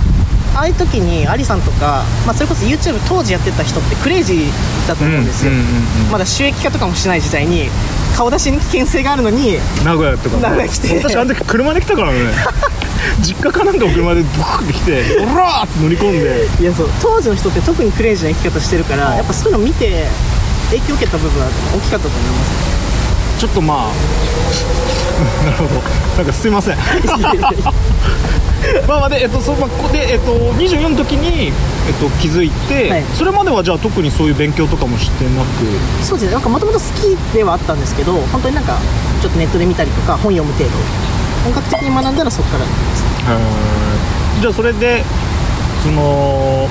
[0.55, 7.69] ああいう時にアリさんとか、まあ、それこそ YouTube 当時やってた人ってクレイジーだと思うんですよ、うんうんうんうんまだ収益化とかもしてない時代に
[8.17, 10.97] 顔出しに危険性があるのに名古屋とか名古屋来て。
[10.97, 12.19] 私あの時車で来たからね
[13.21, 16.47] 実家かなんかの車でブーって来て「オラー!」って乗り込んで。
[16.61, 20.07] いやそう当時の人って特にクレイジーな生き方してるからやっぱそういうの見て
[20.69, 23.39] 影響を受けた部分は大きかったと思います。
[23.39, 23.93] ちょっとまあ
[25.45, 25.81] なるほど。
[26.17, 26.77] なんかすいません。
[28.87, 31.49] まあまあで、えっとそまあ、ここで、えっと、24の時に、え
[31.91, 33.03] っと、気づいて、はい。
[33.17, 36.05] それまではじゃあ特にそういう勉強とかもしてなく？
[36.05, 36.33] そうですね。
[36.33, 38.77] なんかもともと好きではあったんですけど本当になんか
[39.21, 40.71] ちょっとネットで見たりとか本読む程度
[41.43, 42.65] 本格的に学んだらそこから。
[44.41, 45.03] じゃあそれで
[45.83, 46.67] その、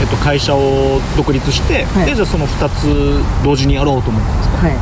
[0.00, 2.06] えっと、会社を独立して、はい。
[2.06, 4.56] でじゃあその2つ同時にやろうと思ったんですか？
[4.58, 4.72] はい。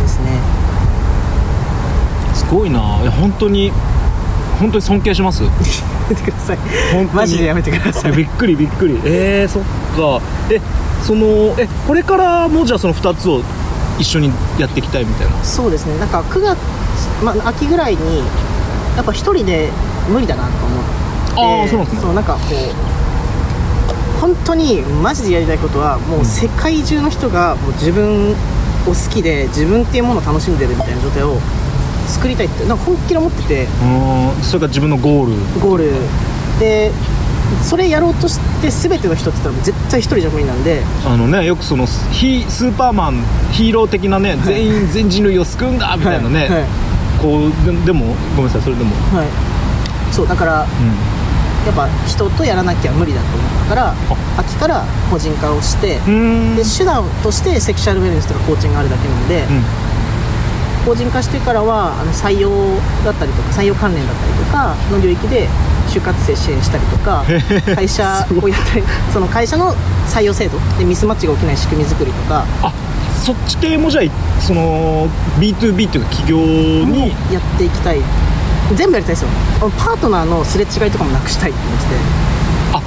[0.00, 0.40] へですね。
[2.32, 2.98] ーすごいな。
[3.02, 3.70] いや本当に
[4.60, 5.42] 本当に尊敬します？
[5.44, 5.50] や
[6.10, 6.56] めてください。
[6.92, 7.14] 本当に。
[7.14, 8.12] マジでやめてください。
[8.12, 9.00] びっくりびっくり。
[9.04, 10.20] えー、そっか。
[10.50, 10.60] え
[11.02, 13.42] そのえこれからもじゃあその2つを
[13.98, 15.44] 一緒にやっていきたいみたいな？
[15.44, 15.98] そうですね。
[15.98, 16.56] なんか9月、
[17.22, 18.18] まあ、秋ぐらいに
[18.96, 19.70] やっぱ一人で
[20.08, 21.06] 無理だなと思って。
[21.36, 22.00] あーそうなんですね。
[22.02, 28.34] そうなんかこう本当にマジでやりたいことはもう世界中の人がもう自分を
[28.86, 31.36] 好きで自分っていうものを楽しんでるみたいな状態を
[32.08, 33.64] 作りたいってなんか本気で思ってて。
[33.82, 35.60] うんそれが自分のゴール。
[35.60, 35.92] ゴール。
[36.58, 36.90] で
[37.62, 40.82] それやろうとして全ての人って言ったら絶対一人じゃ無理なんで。
[41.06, 46.64] あのねよくそのヒスーパーマンヒーロー的なね全員全人類を救うんだみたいなね、はいはい
[47.20, 48.90] こうででもごめんなさいそれでも。
[49.16, 49.26] はい。
[50.12, 50.66] そうだからう
[51.66, 53.94] やっぱ人とやらなきゃ無理だと思ったから
[54.38, 55.98] 秋から個人化をして
[56.54, 59.86] で手段としてセクシャルウェルネスとかコーチングがあるだけなので、うん。
[60.86, 62.48] 法人化してからはあの採用
[63.04, 65.48] だったりとか採用関連だったりとかの領域で
[65.88, 67.24] 就活生支援したりとか
[67.74, 69.74] 会社をやったりその会社の
[70.06, 72.72] 採用制度でミスマッチが起きない仕組み作りとかあ
[73.26, 75.08] そっち系もじゃあその
[75.40, 76.44] B2B っていうか企業も
[76.94, 77.10] に？
[77.34, 77.98] やっていきたい。
[78.76, 79.30] 全部やりたいですよ。
[79.58, 81.94] パートナーのすれ違いとかもなくしたいって思ってて。
[82.72, 82.78] あ。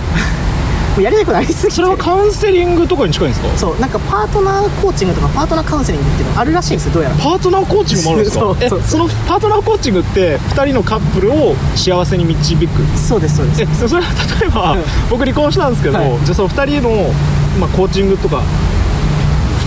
[0.95, 1.71] もうやりたいことありすぎて。
[1.71, 3.58] それはカウンセリングとかに近いんですか？
[3.58, 3.80] そう。
[3.82, 7.15] なんかパートナーコーチングとかパートナーカウンセリングっていうのがあるらしいんですよどうやら。
[7.17, 8.45] パートナーコーチングもあるんですか？
[8.45, 8.56] そう。
[8.69, 8.80] そう。
[8.80, 12.67] えそのパートナーコーチングって2人のカップルを幸せに導く？
[12.97, 13.62] そうですそうです。
[13.63, 14.84] えそれは例えば、うん。
[15.10, 16.08] 僕離婚したんですけど、はい。
[16.23, 17.12] じゃあその2人の、
[17.60, 18.41] まあ、コーチングとか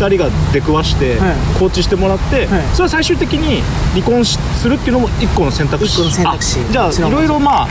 [0.03, 1.37] 2人が出くわして、はい。
[1.59, 2.63] コーチしてもらって、はい。
[2.73, 3.63] それは最終的に
[3.95, 5.95] 離婚しするっていうのも1個の選択肢。
[5.95, 6.61] 一個の選択肢。
[6.61, 7.69] あじゃあいろいろまあ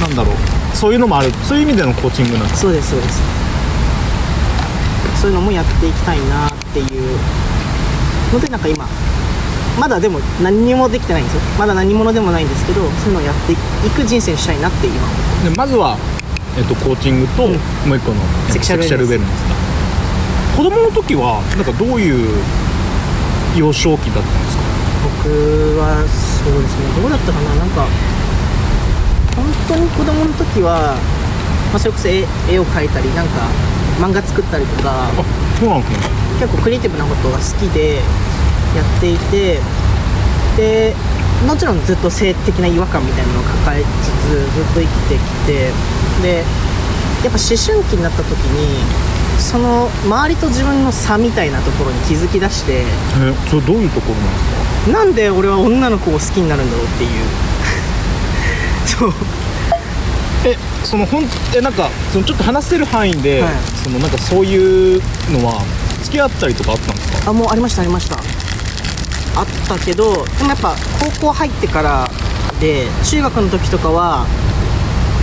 [0.00, 0.36] なんだろう。
[0.74, 1.30] そういうのもある。
[1.44, 3.20] そういう意味でのコーチングなんですそうですそうです。
[5.20, 6.86] そういうのもやっていきたいなっていう。
[8.30, 8.86] 本当になんか今
[9.80, 11.40] まだでも何にもできてないんですよ。
[11.58, 13.56] まだ何者でもないんですけどそういうのをやってい
[13.90, 15.50] く人生にしたいなっていう今。
[15.50, 15.96] でまずは、
[16.56, 17.52] えっと、コーチングと、うん。
[17.88, 18.16] もう一個の
[18.48, 18.94] えっとセクシャルウェルネス。
[18.94, 19.67] セクシャルウェルネスか
[20.58, 22.34] 子供の時はなんかどういう
[23.54, 24.66] 幼少期だったんですか？
[25.22, 25.30] 僕
[25.78, 27.54] はそうですねどうだったかな？
[27.62, 27.86] なんか
[29.38, 30.98] 本当に子供の時は、
[31.70, 33.46] まあ、それこそ絵絵を描いたりなんか
[34.02, 35.22] 漫画作ったりとかあ
[35.62, 36.10] そうなんですね。
[36.42, 38.02] 結構クリエイティブなことが好きで
[38.74, 39.62] やっていて
[40.58, 40.90] で
[41.46, 45.70] もちろんずっと性的な違和感みたいなのを抱えつつずっと生きてきて
[46.18, 46.42] で
[47.24, 48.78] やっぱ思春期になった時に
[49.40, 54.92] その周りと自分の差みたいなところに気づき出してえそれどういうところなんですか？
[54.92, 57.10] なんで俺は女の子を好きになるんだろうっていう。
[58.86, 59.12] そう。
[60.44, 61.24] えそのほん
[61.56, 63.52] えなんかそのちょっと話せる範囲で、はい。
[63.82, 65.62] そのなんかそういうのは
[66.04, 67.30] 付き合ったりとかあったんですか？
[67.30, 68.16] あもうありましたありました。
[69.36, 72.10] あったけどでもやっぱ高校入ってから
[72.60, 74.26] で中学の時とかは、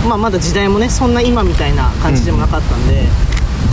[0.06, 3.02] まあ、まだ時代もねそんな今みたいな感じでもなかったんで、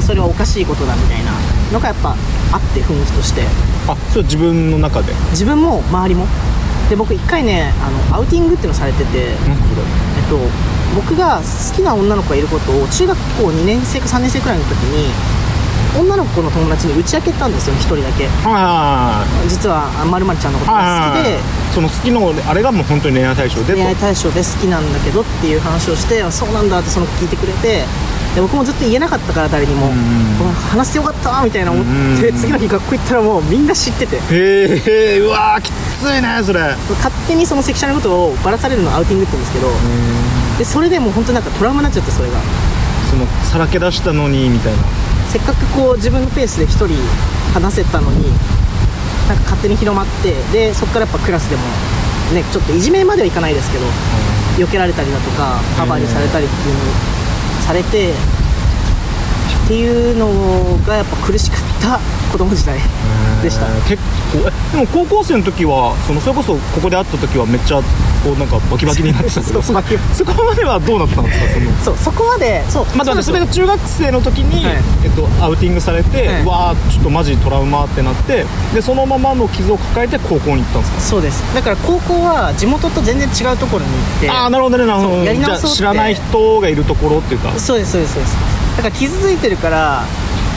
[0.05, 1.31] それはおかしいことだみたいな
[1.71, 2.15] のがやっぱ
[2.51, 3.43] あって雰囲気として。
[3.87, 5.13] あそれは自分の中で？
[5.31, 6.25] 自分も周りも。
[6.89, 9.37] で僕一回ねあのアウティングっていうのされてて、えっ
[10.29, 10.37] と、
[10.95, 15.07] 僕が好きな女の子がいることを中学校2年生か3年生くらいの時に
[15.99, 18.27] 女の子の友達に打ち明けたんですよ1人だけ。
[18.43, 21.37] はい実はまるまるちゃんのことが好きで。
[21.73, 23.73] その好きのあれがもう本当に恋愛対象でと。
[23.73, 27.85] 恋愛対象で好きなんだけどっていう話をしてあそうなんだってその子聞いてくれて。
[28.33, 29.91] で僕もずっと言えなかったから誰にも。
[30.71, 31.85] 話してよかったみたいな思っ
[32.19, 34.15] てうん次の日学校行ったらもうみんな知ってて。
[34.17, 34.21] へ
[35.17, 36.59] えうわーきついねそれ。
[36.97, 39.71] 勝手にそのセクシャルのことをばらされるのをアウティングって言うんですけど。
[40.57, 42.37] でそれでもう本当なんかトラウマになっちゃってそれが。
[43.09, 44.79] そのさらけ出したのにみたいな
[45.33, 46.93] せっかくこう自分のペースで1人
[47.53, 48.29] 話せたのに
[49.27, 51.63] なんか勝手に広まってでそこからやっぱクラスでも
[52.37, 53.85] ねちょっといじめまではいかないですけど
[54.61, 56.81] 避けられたりだとかカバーにされたりっていうの
[57.65, 61.99] されてっていうのがやっぱ苦しかった
[62.33, 62.77] 子供時代
[63.43, 63.67] でした。
[63.67, 64.01] えー結
[64.33, 67.77] 構えでも高校生の時はそのそれこそここで会った時はめっちゃ
[68.23, 69.83] こうなんかバキバキになってたけど そこ
[70.43, 71.45] まではどうなったんですか？
[71.53, 74.75] そのそうそこまでそうまあ、だってそれが中学生の時に、はい。
[75.03, 76.41] えっと、アウティングされて、はい。
[76.41, 81.01] うわーちょっとマジトラウマってなってでそのままの傷を抱えて高校に行ったんですか？
[81.01, 81.43] そうです。
[81.53, 84.85] だから高校は地元と全然違うところに行ってああなるほどね。
[84.87, 87.51] なるほどじゃあ知らない人がいるところっていうか。
[87.59, 88.35] そうですそうですそうです。
[88.77, 90.03] だから傷ついてるから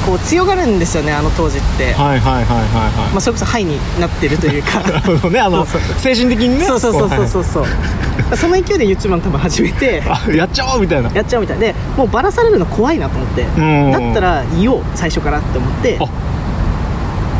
[0.06, 2.66] こう強がるんですよねあの当時って、はいはいはいはい
[2.96, 4.80] はい、まあ、それこそハイになってるというか。
[4.88, 6.64] なるほどねあの精神的にね。
[6.64, 7.42] そうそうそうそうそう。
[7.42, 10.02] こそうその勢いで YouTube も多分始めて。
[10.32, 11.10] やっちゃおうみたいな。
[11.12, 13.44] やっちゃうみたいでもうバラされるの怖いなと思って。
[13.60, 13.90] ん。
[13.90, 15.98] だったら言おう最初からって思って。
[16.00, 16.04] あ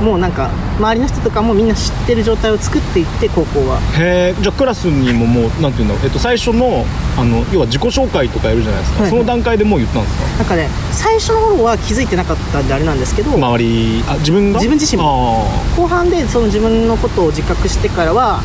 [0.03, 3.81] もうなんか周りの人とかもみんな知ってる状態を作っていって高校は。
[3.99, 6.85] へえじゃあクラスにももうなんていうんだろう、えっと、最初の
[7.17, 9.11] あの要は自己紹介とかやるじゃないですか、はい。
[9.11, 10.39] その段階でもう言ったんですか？
[10.39, 14.59] なんかね最初の頃は気づいてなかったんであれなんですけど、周りあ自分が？
[14.59, 15.47] 自分自身も。
[15.77, 18.43] 後半でその自分のことを自覚してからは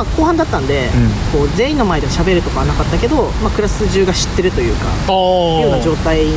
[0.00, 0.88] まあ後半だったんで、
[1.32, 6.30] こう全員の前で喋るとかはなかったけど、まあ、クラス中が知ってるというかいうような状態を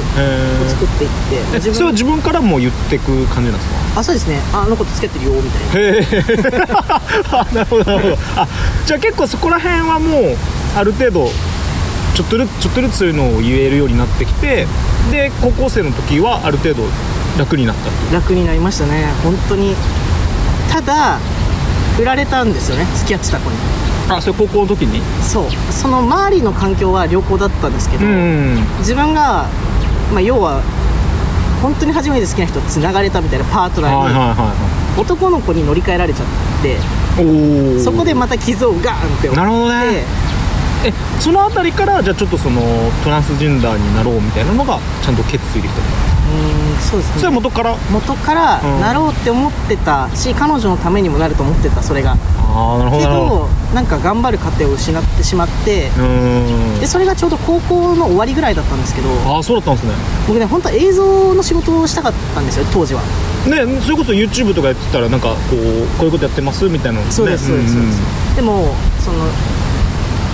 [0.67, 3.99] 作っていってえそれは自分からも言ってく感じなんですか？
[3.99, 4.39] あそうですね。
[4.53, 7.01] ああの子と付き合ってるよみたいな。
[7.53, 8.17] なるほどなるほど。
[8.35, 8.47] あ
[8.85, 10.37] じゃあ結構そこら辺はもう
[10.75, 11.29] ある程度
[12.15, 14.67] ちょっとずつちょっとずつそういうのを言えるようになってきて
[15.11, 16.83] で高校生の時はある程度
[17.37, 17.75] 楽になっ
[18.09, 19.05] た楽になりましたね。
[19.23, 19.75] 本当に。
[20.71, 21.19] ただ
[21.95, 23.57] 振られたんですよね付き合ってた子に。
[24.09, 25.01] あそれ高校の時に？
[25.21, 25.45] そう。
[25.71, 29.47] その周りの環境は良好だったんですけど、ん自分が、
[30.11, 30.61] まあ、要は
[31.61, 36.27] 本当に初めて好きな人と繋がれたみたいなパートナーに、はい男の子に乗り換えられちゃっ
[36.61, 36.77] て
[37.79, 40.03] そこでまた傷をガーンって負ってなるほどね。
[40.85, 42.61] えその辺りからじゃあちょっとその
[43.03, 45.81] トランスジェンダーになろうみたいなのがちゃんと決意できた
[46.33, 47.15] うーんそうですね。
[47.17, 47.77] それは元から？
[47.91, 48.81] 元からうん。
[48.81, 52.17] なろうって思ってたし、彼女のためにもなると思ってたそれが
[52.55, 53.39] ああなるほけどなるほど。
[53.41, 56.79] どなんか頑張る過程を失ってしまってうーん。
[56.79, 59.93] でそれがちょうど高校の終わりぐらいだったんですけどああそうだったんですね。
[60.27, 63.01] 僕ね本当は映像の仕事をしたかったんですよ当時は。
[63.47, 66.67] ねそれこそ YouTube とかやってたらなんかこうこういうことやってます？
[66.69, 67.11] みたいなのね。
[67.11, 68.35] そうですそうですそうです、ん。
[68.35, 69.25] でもその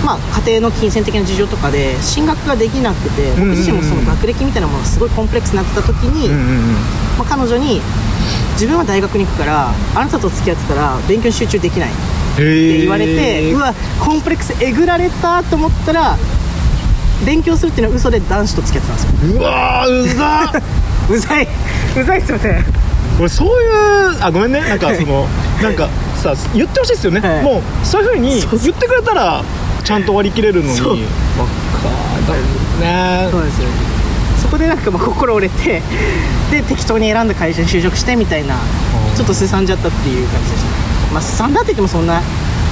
[0.04, 6.28] まあ家庭の金銭的な事情とかで進学ができなくて僕自身もその学歴みたいなものがすごいコンプレックスになってた時に、
[7.18, 7.80] まあ、彼女に
[8.54, 16.16] 自分は大学に行くからあなたと付き合ってたら勉強に集中できないって言われて、うわコンプレックスえぐられたと思ったら
[17.26, 19.40] 勉強するっていうのは嘘で男子と付き合ってたんですよ。
[19.40, 20.62] うわーうざっ。
[21.10, 21.48] うざい。
[22.00, 22.64] うざいっすよね。
[23.18, 24.60] 俺そういうあごめんね。
[24.60, 25.26] なんかその
[25.60, 25.88] なんか
[26.20, 27.42] さ言ってほしいですよね、はい。
[27.42, 29.42] もうそういうふうに言ってくれたら
[29.82, 30.76] ちゃんと割り切れるのに。
[30.76, 30.96] そう。
[32.80, 33.28] ね。
[33.30, 33.74] そうですよね。
[34.40, 35.82] そこでなんかまあ心折れて
[36.50, 38.54] で適当に選んだ会社に就職してみたいな
[39.14, 41.12] ちょっとすさんじゃったっていう感じでした。
[41.12, 42.20] まあすさんだって言ってもそんな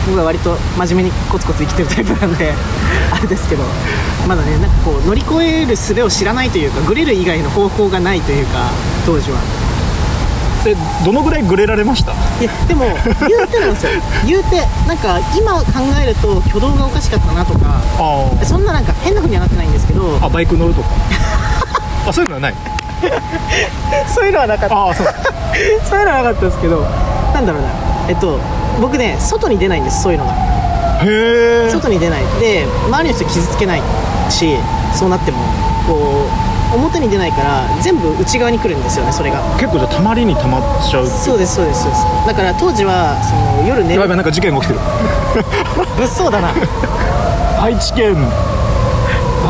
[0.07, 2.53] 僕は割と真面目にコツコツ生きてるタイプなんで
[3.13, 3.65] あれですけど
[4.27, 8.71] まだねなんかこう乗り越える術を知らないというかグレる以外の方法がないというか
[9.05, 9.39] 当時は
[10.65, 12.13] でどのぐらいグレられました？
[12.41, 12.85] いやでも
[13.29, 13.93] 言うてなんですよ。
[14.27, 15.65] 言うてなんか今考
[16.03, 20.19] えると挙動がおかしかったなとかあそんななんか変な風にはなってないんですけど。
[20.21, 20.89] あバイク乗るとか？
[22.09, 22.55] あそういうのはない？
[24.09, 24.75] そういうのはなかった。
[24.77, 25.07] ああそう。
[25.89, 26.81] そういうのはなかったですけど
[27.33, 27.69] なんだろうな。
[28.09, 28.39] えっと
[28.81, 30.33] 僕ね外に出ないんですそういうのが。
[31.03, 32.23] へえ外に出ない。
[32.41, 33.83] で周りの人傷つけない
[34.31, 34.57] し
[34.95, 35.39] そうなっても
[35.87, 39.41] こう表に出ないから全部内側に来るんですよねそれが。
[39.59, 42.05] 結構じゃあたまりにたまっちゃうそうですそうですそうです。
[42.27, 44.01] だから当時はその夜寝る。
[44.01, 44.81] やばいやばいなんか事件が起きてる。
[45.97, 46.53] 物騒だな。
[47.63, 48.17] 愛知県。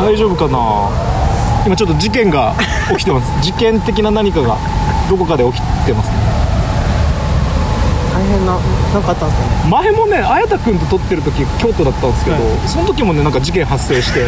[0.01, 0.89] 大丈夫かな。
[1.65, 2.53] 今ちょっと事件が
[2.91, 3.31] 起きてます。
[3.41, 4.55] 事件的な何かが
[5.09, 6.13] どこかで起きてますね。
[8.13, 8.57] 大変な
[8.93, 9.69] 何かあったんですかね。
[9.69, 12.43] 前もね綾太君と撮ってる時京都だったんですけど、はい。
[12.65, 14.21] その時もねなんか事件発生して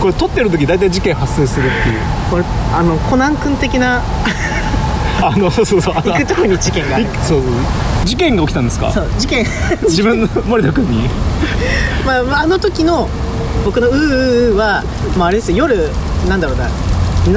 [0.00, 1.98] これ撮ってる時大体事件発生するっていう。
[2.30, 2.44] これ
[2.74, 4.00] あのコナン君的な
[5.20, 7.04] あのそうそうそうあの行くとこに事件がある。
[7.04, 7.50] いそうそう。
[8.04, 8.92] 事件が起きたんですか？
[8.92, 9.44] そう事件。
[9.88, 11.08] 自分の 森田君に？
[12.06, 13.08] まあまあ、あの時の
[13.64, 14.82] 僕のうーうーは、
[15.16, 15.58] まあ、あれですよ。
[15.68, 15.90] 夜
[16.28, 16.68] なんだろうな。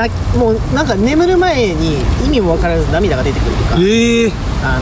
[0.06, 0.08] な
[0.38, 3.82] もうなんか眠る前に意味も分からず涙が出てくるとか。
[3.82, 4.32] ええ。
[4.64, 4.82] あの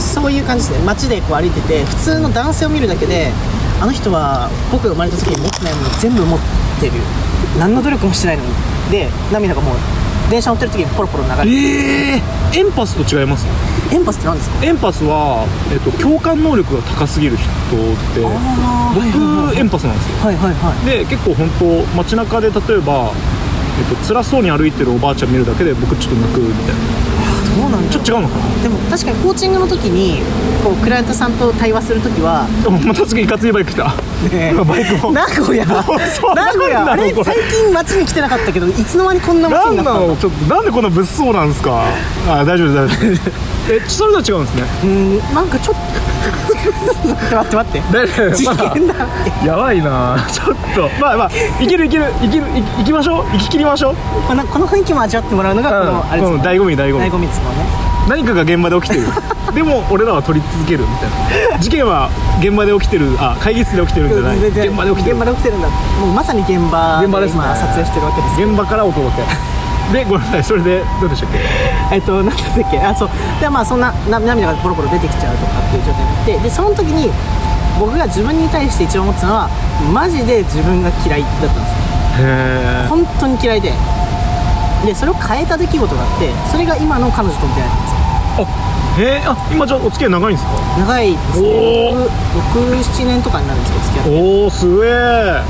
[0.00, 0.84] そういう感じですね。
[0.84, 3.30] 街でこう歩いてて普通の男性を見るだけで
[3.80, 6.44] あの人は僕が生まれた時に持ってないもの全部持って
[6.88, 6.94] る。
[7.58, 8.50] 何の努力もしてないのに。
[8.90, 9.76] で涙がもう
[10.30, 11.48] 電車乗ってる時にポロポロ流れて。
[11.50, 12.22] ええ
[12.58, 13.46] エンパスと違います？
[13.90, 14.64] エンパスって何ですか？
[14.64, 17.46] エンパスは、えっと、共感能力が高すぎる人
[18.20, 19.56] であーはいはいはい。
[19.56, 20.16] 僕エンパスなんですよ。
[20.20, 20.86] はいはいはい。
[20.86, 21.64] で結構本当
[21.96, 23.12] 街中で例えば、
[23.80, 26.76] えっと辛そうに歩いてるおばあちゃん見るだけで僕ちょっと泣くみたい
[27.56, 28.62] どうなんちょっと違うのかな？
[28.62, 30.20] でも確かにコーチングの時に
[30.62, 33.92] こうクライアントさんと対話する時はでもまた次いかついバイク来た
[34.32, 35.12] ねバイクも。
[35.12, 35.64] 名古屋。
[35.66, 36.92] 名 そう古屋。
[36.92, 41.82] あれ最近街に来てなかったけどいつの間にこんな街なんなになったんちょっとなんでこんな物騒なんですか？
[42.28, 43.30] あ大丈夫大丈夫
[43.72, 44.62] えそれとは違うんですね。
[44.84, 45.82] うんなんかちょっと。
[47.08, 48.28] 待って待って待って。
[48.28, 49.46] で事件だって。
[49.46, 50.16] やばいな。
[50.30, 50.88] ちょっと。
[51.00, 51.30] まあまあ
[51.62, 53.32] いけるいけるいけるい行きましょう？
[53.32, 53.96] 行き切りましょう？
[54.28, 57.08] このこの雰囲気も味わってもらうのがこの、あれですもんうん醍醐味醍醐味。
[57.08, 57.66] 醍醐味ですもんね。
[58.08, 59.02] 何かが現場で起きてる
[59.50, 61.10] でも俺らは撮り続けるみたい
[61.50, 61.58] な。
[61.58, 62.08] 事件は
[62.40, 64.38] 現場で起きてるあ会議室で起きてるんじゃない。
[64.38, 65.16] 現場で起きてる。
[65.16, 65.68] 現場で起きてるんだ。
[65.68, 67.42] もうまさに現場で現場ですね。
[67.42, 69.26] 今撮影してるわけですよ現場からお届け
[69.92, 70.44] でごめんなさい。
[70.44, 71.42] それでどうでしたっけ？
[71.90, 72.78] えっとなんだっけ？
[72.80, 73.10] あそう。
[73.40, 76.38] でまあそんなな涙がポロポロ出てきちゃうとかっていう状態になって。
[76.38, 77.10] でその時に
[77.78, 79.48] 僕が自分に対して一番思ってたのは
[79.92, 81.60] マジで自分が嫌いだったんで
[82.16, 82.28] すよ。
[82.30, 83.72] へ本当に嫌いで。
[84.82, 88.46] でそれを変えた出来事があってそれが今の彼女との出会いなんですよ
[88.98, 90.52] えへえあ今じゃあお付き合い長いんですか？
[90.78, 92.08] 長いですおねー
[92.76, 94.20] 67年とかになるんですけど付き合って。
[94.20, 95.42] おおすげえ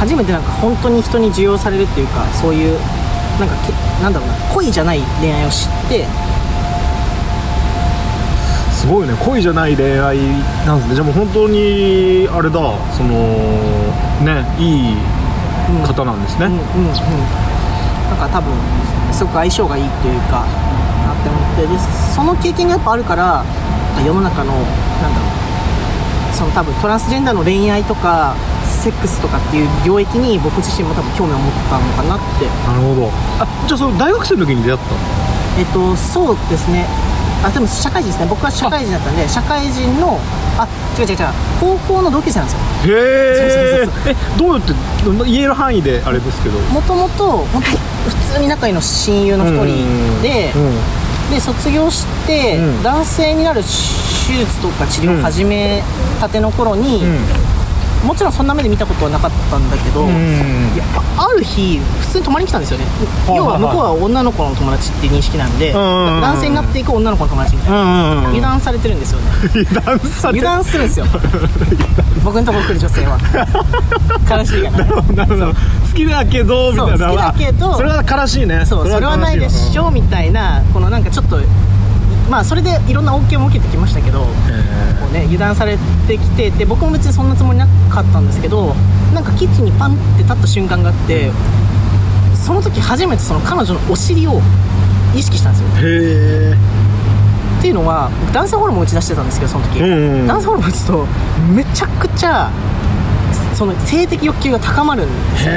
[0.00, 2.78] 初めてなんか本当に人に受容されるっていうかそういう
[3.38, 3.72] なんかけ
[4.02, 6.06] なんだろうな恋じゃない恋愛を知って。
[8.72, 10.18] すごいね恋じゃない恋愛
[10.66, 10.94] なんですね。
[10.96, 12.58] じゃあもう本当にあれだ
[12.96, 13.10] その
[14.26, 14.96] ねいい
[15.70, 16.86] うん方なんですね、うんうんうん。
[16.88, 16.96] なん
[18.18, 18.52] か多分
[19.12, 20.46] すごく相性がいいっていうかな
[21.52, 21.68] ってで
[22.14, 23.44] その経験がやっぱあるから
[24.04, 28.34] 世の中のなんだろうその多分トランスジェンダーの恋愛とか
[28.64, 32.46] セックスとかっていう領域に僕自身も多分興味を持ったのかなって。
[32.66, 33.10] なるほど。
[33.38, 34.98] あじゃあその大学生の時に出会ったの？
[35.58, 36.86] えっとそうですね。
[37.44, 38.26] あでも社会人ですね。
[38.30, 40.18] 僕は社会人だったんで社会人の
[40.56, 40.66] あ
[40.98, 41.28] 違う違う違う
[41.60, 42.96] 高校の同級生なんですよ。
[42.96, 44.72] へえどうやって
[45.30, 46.58] 言える範囲であれですけど。
[46.58, 47.76] もともと本当に
[48.08, 51.01] 普通に仲いいの親友の一人で、うん
[51.32, 52.82] で卒業して、うん。
[52.82, 55.82] 男性になる手術とか治療を始め
[56.20, 57.02] たての頃に、
[58.04, 60.72] もちろんそんな目で見たことはなかったんだけど、うん。
[60.74, 60.84] いや
[61.16, 66.20] あある日普通に泊まりに来たんですよね、はい要は向こうは女の子の友達って認識なんで、んうんうん。
[66.20, 69.26] 男性になっていく女の子の友達みたいな、うんうんうん油断されてるんですよね。
[70.24, 71.06] 油断するんですよ。
[72.24, 73.18] 僕のとこ来る女性は。
[74.30, 74.78] 悲しいがね
[75.14, 75.54] なるほど好
[75.94, 77.08] きだけどみたいな。
[77.08, 78.64] 好きだけどあそれは悲しいね。
[78.64, 81.38] そうそれはないでしょみたいなこのなんかちょっと
[82.32, 84.26] まあそれでいろんな OK も受けてきましたけどこ
[85.10, 85.76] うね油断され
[86.08, 88.72] てきてで僕も別にそんなつもりなかったんですけど
[89.12, 91.30] なんかキッチンにパンって立った瞬間があって
[92.34, 94.40] その時初めてその彼女のお尻を
[95.14, 95.68] 意識したんですよ。
[95.76, 96.56] へえ
[97.58, 100.26] っていうのは僕男性ホルモン打ち出してたんですけどその時、うんうんうん。
[100.26, 101.06] 男性ホルモン打つと
[101.54, 102.50] めちゃくちゃ
[103.54, 105.52] その性的欲求が高まるんですよ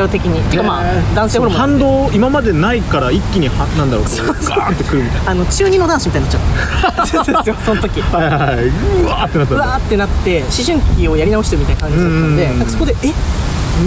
[0.00, 0.50] へ副作用的に。
[0.50, 0.84] てかまあ
[1.14, 6.40] 男性ホルモン反動今までないから一気にはなんだろうこうガーンってくるみたいあの中二の男子みたいになっ
[7.06, 7.54] ちゃった。
[7.64, 7.98] その時。
[7.98, 8.66] なはいはいはい。
[8.66, 9.54] うわーってなった。
[9.54, 12.70] うんわーってなって思春期をやり直してるみたいな感じだったんでうん。
[12.70, 13.12] そこでえ？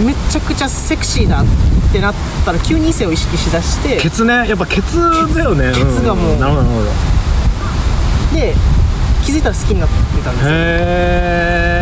[0.06, 1.46] めちゃくちゃセクシーだっ
[1.92, 2.14] てなっ
[2.46, 4.48] たら急に異性を意識しだしてケツね。
[4.48, 5.00] やっぱケツ
[5.36, 5.72] だよね。
[5.74, 6.36] ケツがもう。
[6.36, 6.84] んなるほどなるほ
[8.34, 8.40] ど。
[8.40, 8.56] で
[9.24, 10.52] 気づいたら好きになってたんですよ。
[10.52, 11.73] へ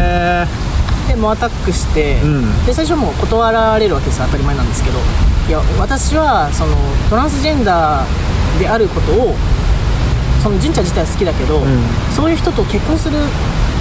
[1.12, 2.66] でもうアタックして、うん。
[2.66, 5.00] で最初もう断られるわけですよ当たり前なんですけど。
[5.48, 6.76] いや私はその
[7.10, 9.36] トランスジェンダーであることを
[10.42, 11.66] その純ちゃん自体は好きだけど、ん。
[12.16, 13.18] そういう人と結婚する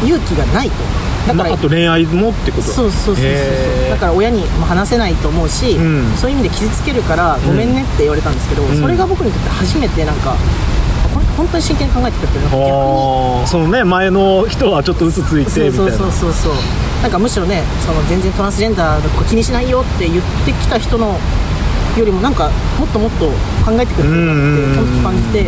[0.03, 0.75] 勇気がないと。
[1.29, 2.63] だから、まあ、あと恋愛もってこと。
[2.63, 3.91] そうそうそうそう。
[3.91, 6.17] だから親にも話せないと思うし、うん。
[6.17, 8.75] そういう意味で傷つけるからごめんねって言われたんですけど、ん。
[8.75, 10.35] それが僕にとって初めてなんか
[11.41, 12.45] 本当に真剣に考えてくれてる。
[12.45, 15.73] な逆そのね前の人はちょっと嘘ついてみたいな。
[15.73, 16.33] そうそうそうそう。
[16.33, 16.55] そう
[17.03, 21.17] なんかむしろねその全然トランスジェンダーの気にしないよって言ってきた人の
[21.97, 23.27] よりもなんかもっともっと
[23.65, 24.27] 考えてくれてる
[24.77, 25.45] なって感じて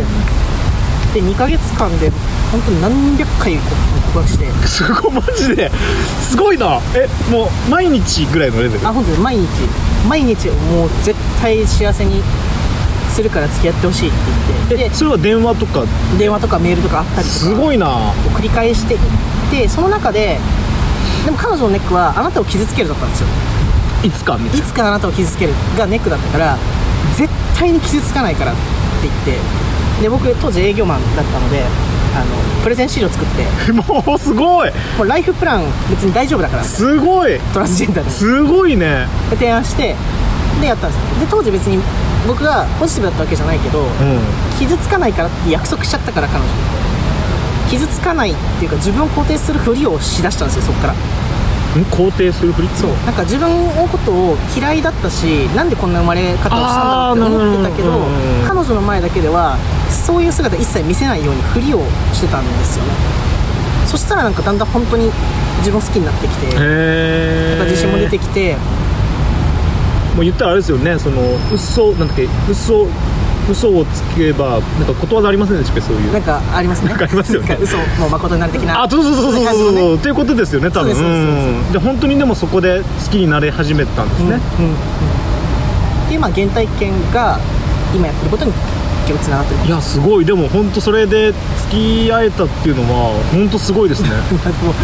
[1.13, 2.11] で2ヶ月間で
[2.51, 4.51] 本当に何百回告白して。
[4.67, 5.71] すごいマジで
[6.21, 6.81] すごいな。
[6.95, 8.89] えもう毎日ぐらいのレベル？
[8.89, 9.47] あ本当に毎日。
[10.09, 12.23] 毎日もう絶対幸せに
[13.13, 14.17] するから付き合ってほしいって
[14.49, 14.77] 言って。
[14.77, 15.85] でえそれは電話とか？
[16.19, 17.39] 電話とかメールとかあったりとか。
[17.39, 17.89] すごいな。
[17.89, 19.01] を繰り返していっ
[19.51, 20.39] てその中で
[21.25, 23.29] でも彼女のネックはあなたを傷つけるだったんですよ。
[24.05, 24.37] いつか？
[24.39, 26.59] みたいいつかあなたを傷つけるがネックだったから
[27.17, 28.61] 絶対に傷つかないからって
[29.03, 30.03] 言って。
[30.03, 31.63] で僕当時営業マンだったので
[32.17, 33.71] あのプレゼン資料作って。
[33.73, 34.71] もうすごい。
[34.99, 36.65] もうライフプラン別に大丈夫だから。
[36.65, 37.39] すごい。
[37.53, 38.11] トランスジェンダーで。
[38.11, 39.07] すごいね。
[39.31, 39.95] で提案して
[40.61, 41.21] でやったんですよ。
[41.21, 41.81] で当時別に
[42.27, 43.89] 僕がポジティブだったわけじゃないけど、うん。
[44.59, 46.53] 傷つかないからって約束しちゃったから彼女に。
[47.71, 50.93] 傷つかないっていうか自分を肯定するふりをしだしたんですよそっから。
[50.93, 50.97] ん？
[51.85, 52.69] 肯定するふり？
[52.77, 52.91] そう。
[53.07, 55.25] なんか自分のことを嫌いだったし
[55.57, 57.99] なんでこんな生まれ方をしたんだろうって思ってたけど
[58.47, 59.57] 彼女の前だけでは
[59.89, 61.81] そういう姿一切見せないようにふりを
[62.13, 62.93] してたんですよね。
[63.87, 65.11] そしたらなんかだんだん本当に
[65.59, 68.57] 自分を好きになってきてへえ自信も出てきて
[70.15, 72.87] もう言ったらあれですよねその嘘なんだっけ嘘
[73.51, 76.13] 嘘をつけばなんかことわざありませんでしたっけそういう。
[76.13, 76.91] なんかありますね。
[76.91, 77.59] なんかありますよね。
[77.61, 79.73] 嘘もう誠になる的なあそうそうそうそうそう。
[79.73, 81.73] そうっていうことですよね多分。
[81.73, 84.77] で本当にでもそこで好きになれ始めたんですね、うんうんうん。
[84.77, 87.39] っていうまあ原体験が
[87.95, 88.53] 今やってることに
[89.13, 89.67] 結構つながってる。
[89.67, 90.25] いやすごい。
[90.25, 91.33] でも本当それで
[91.71, 94.11] 付き合えたっていうのは本当すごいですね。
[94.31, 94.35] で
[94.67, 94.75] も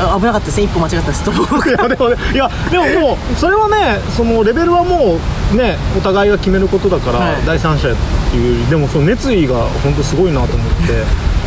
[0.00, 0.56] あ危なかったです。
[0.58, 1.34] ね一歩間違った ですとい
[1.72, 5.18] やでもねいやでももうそれはねそのレベルはも
[5.52, 7.36] うねお互いが決めることだから、はい。
[7.46, 7.92] 第三者っ
[8.30, 11.38] ていうでもその熱意が本当すごいなと思って。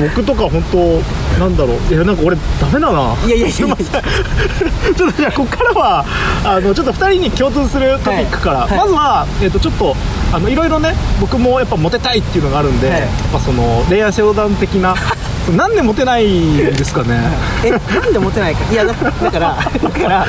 [0.00, 1.92] 僕とか本当なんだろう。
[1.92, 3.14] いやなんか俺ダメだな。
[3.26, 3.86] いやいやいやすいません。
[4.96, 6.04] ちょっとじゃあここからは
[6.44, 8.70] あのちょっと2人に共通するトピックから、はい。
[8.70, 8.78] はい。
[8.78, 9.94] まずは、えっとちょっと
[10.32, 13.00] あのいろいろね僕もやっぱモテたいっていうのがあるんで、はい。
[13.00, 14.94] やっぱその恋愛相談的な
[15.56, 17.20] なんでモテないんですかね。
[17.64, 18.72] えなんでモテないか。
[18.72, 20.26] いやだだからだから、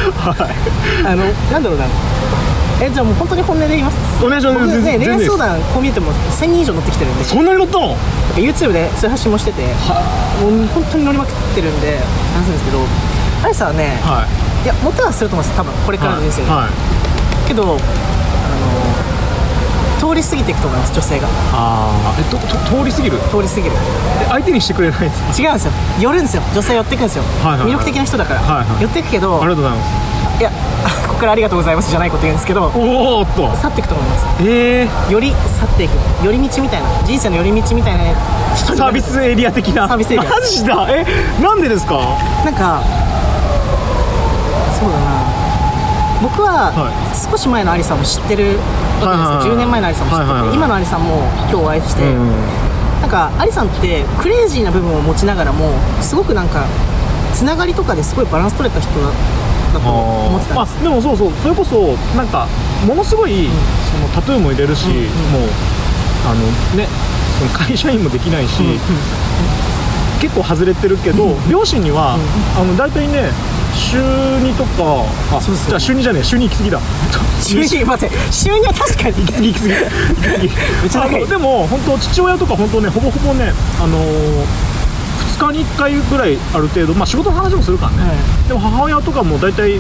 [1.03, 1.85] あのなんだろうな。
[2.79, 3.97] えじゃあもう本当に本音で言います。
[4.23, 4.59] お願いします。
[4.59, 7.23] 僕ね恋愛相談こう見えても1000人以上乗ってきてるんで。
[7.23, 7.97] そんなに乗ったの
[8.35, 9.69] ？YouTube でそういう発信もしてても
[10.49, 11.97] う本当に乗りまくってるんで
[12.35, 12.79] 話すんですけど
[13.43, 14.23] あれさはね、は
[14.61, 14.65] い。
[14.65, 15.73] いやモテはすると思うんです多分。
[15.83, 17.47] これからの人生で、はい。
[17.47, 18.26] けどあの通
[20.17, 21.27] り過ぎていくと思います女性が。
[21.53, 23.17] ああえとと通り過ぎる？
[23.31, 23.71] 通り過ぎる。
[24.21, 25.71] え相手にしてくれないです違うんですよ。
[25.99, 26.43] 寄るんですよ。
[26.53, 27.69] 女性寄ってくんですよ、はいはいはい。
[27.69, 28.81] 魅力的な人だから、はいはい。
[28.83, 30.07] 寄ってくけどありがとうございます。
[30.39, 30.51] いや
[31.07, 33.49] ここからありがとうございますじゃないこと言うんですけどおおっと。
[33.59, 34.25] 去っていくと思います。
[34.43, 35.93] ええより去っていく。
[36.23, 36.87] 寄り道みたいな。
[37.05, 38.03] 人生の寄り道みたいな
[38.55, 39.87] 人にサービスエリア的な。
[39.87, 40.29] サービスエリア。
[40.29, 40.85] マジだ。
[40.89, 41.05] え
[41.41, 41.95] なんでですか？
[42.45, 42.81] なんか
[44.79, 45.36] そうだな
[46.21, 52.01] 僕はは少し前のアリさんも知ってるわけですよ、はいはいはい10年前のアリさんも知ってて、今のアリさんも今日お会いして、
[53.01, 56.65] なんかアリさんってクレイジーな部分を持ちながらもすごくなんか
[57.33, 59.11] つながりとかですごいバランス取れた人だ
[59.73, 62.47] だと思ってたんですあでもそうそうそれこそなんか
[62.87, 63.47] ものすごい、
[63.91, 64.97] そのタトゥーも入れるし、もう
[66.25, 66.41] あの
[66.75, 66.87] ね
[67.37, 68.63] その会社員もできないし、
[70.19, 72.17] 結構外れてるけど、両親には、
[72.57, 73.29] あの大体ね
[73.77, 75.05] 週2とか
[75.37, 76.81] あそうじゃあ週2じゃねえ週2行き過ぎだ。
[77.41, 79.73] 収入 待って収入は確かに行き過ぎ行き過ぎ。
[79.73, 81.27] 行き過ぎ。
[81.27, 84.45] でも本当父親とか本当ねほぼほぼねあのー、
[85.39, 88.13] 2日に1回ぐらいある程度まあ仕事の話もするからね、は
[88.47, 89.79] でも母親とかも大体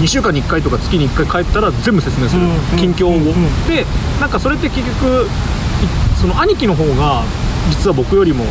[0.00, 3.66] 2週間に1回とか月に1回帰ったら全部説明する、うんうん近況を、うんうん。
[3.66, 3.84] で
[4.20, 5.26] なんかそれって結局
[5.82, 5.88] い
[6.20, 7.24] その兄貴の方が
[7.70, 8.44] 実は僕よりも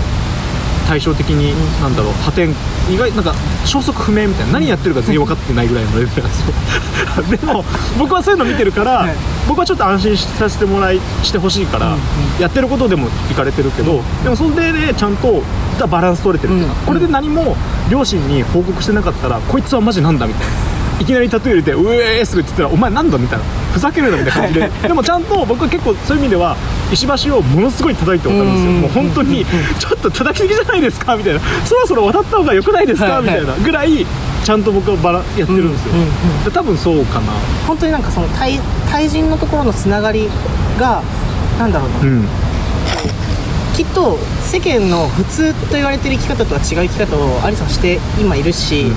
[0.89, 2.49] 対照的に、なんだろう破天
[2.91, 7.63] 意外なんか消息不明みたいな何やってるか全然分かってないぐらいのレベルなんですよでも
[7.99, 9.15] 僕はそういうの見てるから、はい。
[9.47, 11.99] 僕はちょっと安心させてもらいしてほしいから、うんうん。
[12.41, 15.43] やってることでもいかれてるけど、でもそれでねちゃんと
[15.87, 16.85] バランス取れてるっていうか、うん。
[16.87, 17.55] これで何も
[17.91, 20.53] 両親に報告してなかったらこいつはマジなんだみたいな
[20.99, 23.45] いきなりタトゥー入れて「うえーす」って言ったら「お前なんだ?」みたいな。
[23.73, 24.87] ふざけるなみたいな感じで。
[24.87, 26.57] でもちゃんと僕は結構そういう意味では
[26.91, 28.71] 石橋をものすごい叩いて渡るんですよ。
[28.71, 28.81] うん。
[28.81, 29.45] もう本当に
[29.77, 31.39] ちょっと叩きすぎじゃないですかみたいな。
[31.65, 34.05] そろそろ渡った方が良くないですかはいみたいなぐらい
[34.43, 35.91] ちゃんと僕はバラやってるんですよ。
[35.93, 36.07] うんうんう
[36.41, 37.25] んで多分そうかな。
[37.67, 38.59] 本当になんかその対
[38.91, 40.27] 対人のところのつながり
[40.79, 41.03] が
[41.59, 42.25] なんだろうな、うん。
[43.75, 48.91] きっと世間の普通と言われてる生き方とは違う生き方をアリさして今いるし、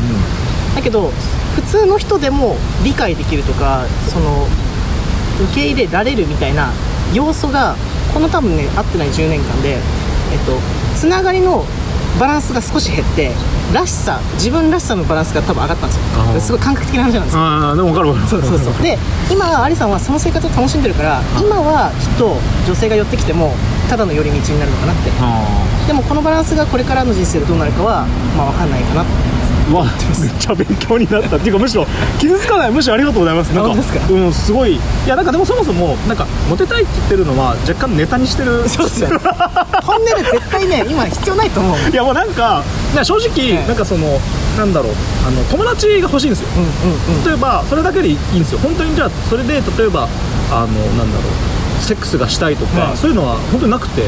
[0.74, 1.10] だけど
[1.54, 4.46] 普通の人でも理解できるとかその
[5.44, 6.70] 受け入れられるみたいな
[7.14, 7.76] 要素が
[8.14, 9.80] この多分ね合ってない10年間で、えっ
[10.46, 10.58] と、
[10.96, 11.64] つながりの
[12.20, 13.32] バランスが少し減って
[13.72, 16.40] らしさ自分らしさのバランスが多分上がったんですよ。
[16.40, 17.40] すごい感覚的な話なんですよ。
[17.40, 18.82] ああでも分かる分かるそうそうそう。
[18.82, 18.98] で
[19.30, 23.54] 今アリさんはその生活を楽しんでるから今はきっと女性が寄ってきても
[23.88, 25.10] ただの寄り道になるのかなって。
[25.20, 28.06] あでもこのバランスがこれからの人生でどうなるかは
[28.36, 29.84] まあ分かんないかなってーうわ
[30.20, 31.36] めっちゃ勉強になった。
[31.36, 31.86] っていうかむしろ
[32.18, 32.70] 傷つかない。
[32.70, 33.48] むしろありがとうございます。
[33.48, 34.74] なんかうんすごい。
[34.74, 38.68] いやなんかでもそもそもなんかモテたいって言ってるのは若干ネタにしてる。
[38.68, 39.10] そうですよ。
[39.10, 39.18] ね
[39.84, 41.90] 本音で絶対ね今必要ないと思う。
[41.90, 42.62] いやもうなんか
[42.92, 44.18] いや正直、はいなんかその
[44.58, 44.92] なんだろう。
[45.26, 46.48] あの友達が欲しいんですよ。
[46.56, 47.24] うんうんうん。
[47.24, 48.58] 例えばそれだけでいいんですよ。
[48.58, 50.08] 本当にじゃあそれで例えば
[50.50, 51.82] あのなんだろう。
[51.82, 52.96] セックスがしたいとか、はい。
[52.96, 54.02] そういうのは本当になくて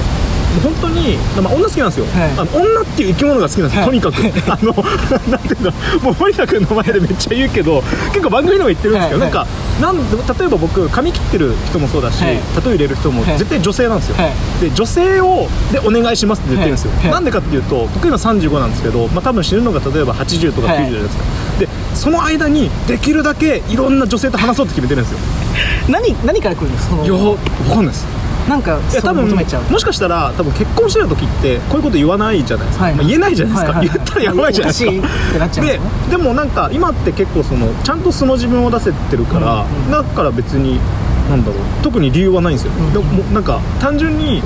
[0.62, 2.30] 本当に、まあ、女好きなんですよ、はい。
[2.38, 3.90] あの女っていう生き物が好きなんですよ、はい。
[3.90, 4.50] とにかく。
[4.50, 4.72] あの
[5.30, 7.82] なんていうんだもう森田君の前でめっちゃ言うけど
[8.12, 9.32] 結構番組でも言ってるんですけど、はい。
[9.32, 9.46] なんか
[9.80, 12.38] なん例えば僕髪切ってる人もそうだし、はい。
[12.54, 13.38] タトゥー入れる人もはい。
[13.38, 14.32] 絶対女性なんですよ、はい。
[14.60, 17.10] で女性をでお願いしますって言ってるんですよ、はい。
[17.10, 20.90] なんでかっていうと僕今35なんですけど、まあ、多分死ぬのが例えば80とか90じゃない。
[21.04, 21.24] ですか、
[21.58, 25.18] でその間にできるだけいろんな女性と話そうって決めてるんですよ。
[25.88, 26.96] 何何から来るんですか？
[27.04, 27.36] いやわ
[27.68, 28.06] かんないです
[28.48, 33.96] なんか多分もしかしたら多分結婚してる時ってこういうこと言わないじゃないですか、はいまあ、言えないじゃないですか、はいはいはい。
[33.96, 34.90] 言ったらやばいじゃないですか。
[34.90, 39.84] おかしいってなっちゃうんですでもなんか今って結構そのちゃんと素の自分を出せてるから、うん。
[39.86, 40.78] うんだから別に
[41.30, 41.56] なんだろう。
[41.82, 42.92] 特に理由はないんですよ、ん。
[42.92, 44.42] でもなんか単純に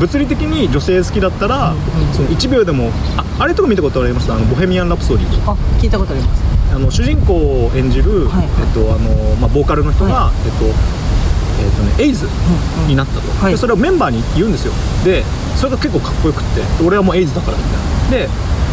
[0.00, 2.14] 物理的に女性好きだったら、うんうん。
[2.14, 6.42] その1秒でもああれとか見たことありましたあのボヘミアン・ラプソディあ聞いたことあります。
[6.74, 11.05] あの主人公を演じる、はいえっとあのまあ、ボーカルの人が、はえっと
[11.58, 12.88] えっとね、エイズうんうん。
[12.88, 13.52] になったと、はい。
[13.52, 14.72] でそれをメンバーに言うんですよ。
[15.04, 15.24] で
[15.56, 18.26] それが結構かっこよくって俺はもうエイズだからみたいな。
[18.26, 18.28] で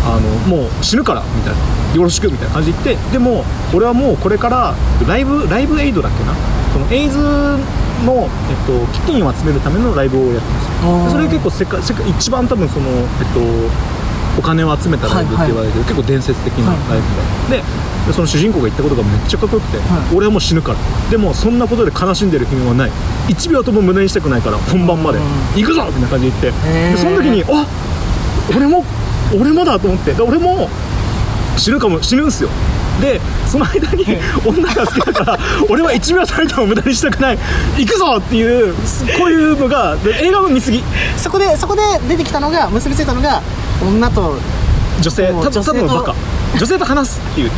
[0.06, 1.60] あのもう死ぬからみたいな。
[1.96, 4.74] よろしくみたいな感じで言ってでも俺はもうこれから
[5.08, 6.34] ライブライブエイドだっけな？
[6.74, 10.48] このエイズの、えっと、基金を集めるためのライブをやって
[10.88, 13.40] るんですそれ結構世界世界一番多分その、えっと、
[14.38, 17.02] お金を集めたライブって言われてる、結構伝説的なライ
[17.48, 17.64] ブで、で
[18.08, 20.16] でその主人公が言ったことがめっちゃかっこよくて、はい。
[20.16, 20.78] 俺はもう死ぬから。
[21.10, 22.92] でもそんなことで悲しんでる暇はない。
[23.30, 25.20] 1秒とも無駄にしたくないから本番まで。
[25.20, 25.62] うん。
[25.62, 25.86] 行くぞ！
[25.86, 26.70] みたいな感じで言って。
[26.92, 27.66] でその時にあ
[28.56, 28.84] 俺も
[29.40, 30.14] 俺もだと思って。
[30.14, 30.70] で俺も
[31.56, 32.50] 死ぬかも死ぬんすよ
[33.02, 34.06] でその間に
[34.46, 35.40] 女が好きだから
[35.70, 37.40] 俺は1秒たりとも無駄にしたくない。
[37.78, 38.18] 行くぞ！
[38.18, 38.74] っていう
[39.18, 40.84] こういうのがで映画の見過ぎ。
[41.18, 43.42] そこでそこで出てきたのが結びついたのが
[43.82, 44.38] 女と
[45.02, 46.16] 女性た女性とただのバカ。
[46.58, 47.52] 女性と話すっていう。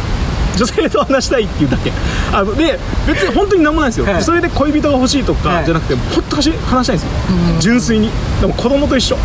[0.57, 1.91] 女性と話したいっていうだけ。
[2.31, 8.09] あので別に本当に何もないんですよ、はいそれで恋人が欲しいとはいかじゃなくて、本当話話したいんですよ、純粋に。
[8.39, 9.17] でも子供と一緒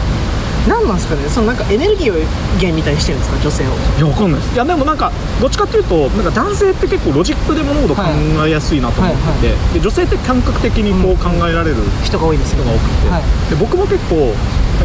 [0.68, 1.28] 何なんですかね？
[1.28, 2.16] そのなんかエネルギーを
[2.60, 3.40] 源みたいにしてるんですか？
[3.40, 3.72] 女性を。
[3.96, 4.54] いやわかんないです。
[4.54, 8.02] いやでもなんかどっちかっていうとなんか男性って結構ロジックで物事考
[8.44, 13.22] えやすいなと思ってて、で女性って感覚的にこう考えられる人が多いですよ人が多くて、はい。
[13.50, 14.34] で僕も結構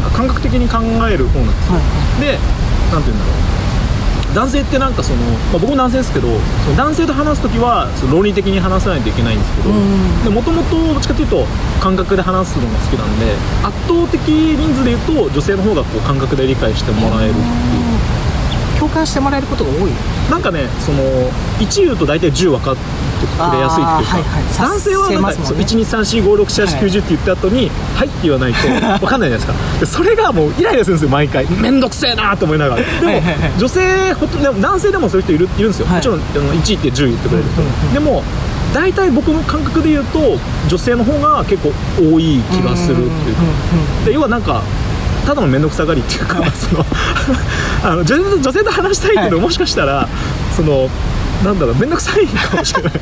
[0.00, 1.76] んか感覚的に考える方なんですよ。
[1.76, 2.20] はい。
[2.20, 2.38] で
[2.92, 3.65] なんて言うんだろう
[4.36, 11.46] 男性ってなんかその、まあ、僕も男性ですけどその男性と話す時はその論理的に話さないといけないんですけどもともとどっちかというと
[11.80, 13.32] 感覚で話すのが好きなんで
[13.64, 18.26] 圧倒的人数で言うと女性の方がこう感覚で理解してもらえるっていう。
[18.78, 19.92] 共感してもらえることが多い。
[20.30, 21.02] なんかねその
[21.58, 22.72] 1言うと大体10分か
[23.16, 24.44] ってくれやすいっていうか、はいはい。
[24.58, 25.64] 男性はなんか、察せますもんね。
[25.64, 29.54] 12345678910って言った後に「はい」って言わないと分かんないじゃないですか。
[29.80, 31.46] でそれがもうイライラするんですよ毎回。
[31.50, 32.82] めんどくせえなと思いながら。
[32.82, 33.52] でも、はいはいはい。
[33.58, 35.96] 女性ほとんどでも男性でもそういう人いるいるんですよ、はい。
[35.96, 37.94] もちろんあの1言って10言ってくれる人、うんうんうん。
[37.94, 38.22] でも
[38.74, 40.38] 大体僕の感覚で言うと
[40.68, 43.42] 女性の方が結構多い気がするっていうか。
[43.42, 44.62] うんうんで要はなんか
[45.26, 46.86] ただの面倒くさがりっていうか、その
[47.82, 49.44] あの女性と女性と話したいけど、はい。
[49.46, 50.08] もしかしたら
[50.54, 50.88] その
[51.44, 52.92] なんだろう面倒くさいかもしれない。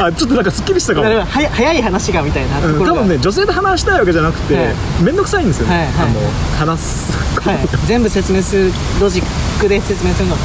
[0.00, 5.84] あちょっとなんかすっきりしたかも、早い話がみたいな多分ね女性と話したいわけじゃなくて、はい面倒くさいんですよね、はい。
[5.84, 6.20] はいあの
[6.58, 9.24] 話すはい、全部説明するロジッ
[9.60, 10.40] クで説明するのが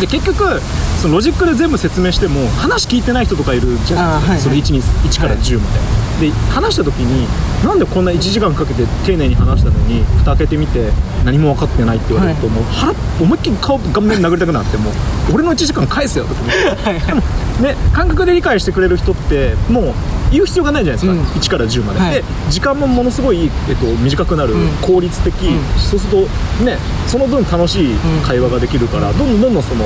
[0.00, 0.60] で結局
[1.00, 4.40] そのロジックで全部説明しても話聞いてない人とかいるじゃないはいはい。
[4.40, 5.80] その 1, に1から10まで、
[6.20, 7.26] で話した時に
[7.64, 10.90] なんでこんな1時間かけて丁寧に話したのに蓋開けてみて
[11.24, 14.92] 何も分かってないって言われると、はいもう腹思いっきり顔顔面殴りたくなってもう
[15.34, 17.00] 俺の1時間返せよとか思ってはい。
[17.00, 19.94] でもね感覚で理解してくれる人ってもう
[20.30, 21.40] 言う必要がないじゃないですか、うん。
[21.40, 22.12] 1から10まで、はい。
[22.12, 24.68] で時間もものすごい、えっと、短くなる、うん。
[24.82, 25.60] 効率的、ん。
[25.78, 27.94] そうするとねその分楽しい
[28.24, 29.84] 会話ができるから、どんどんどんどんその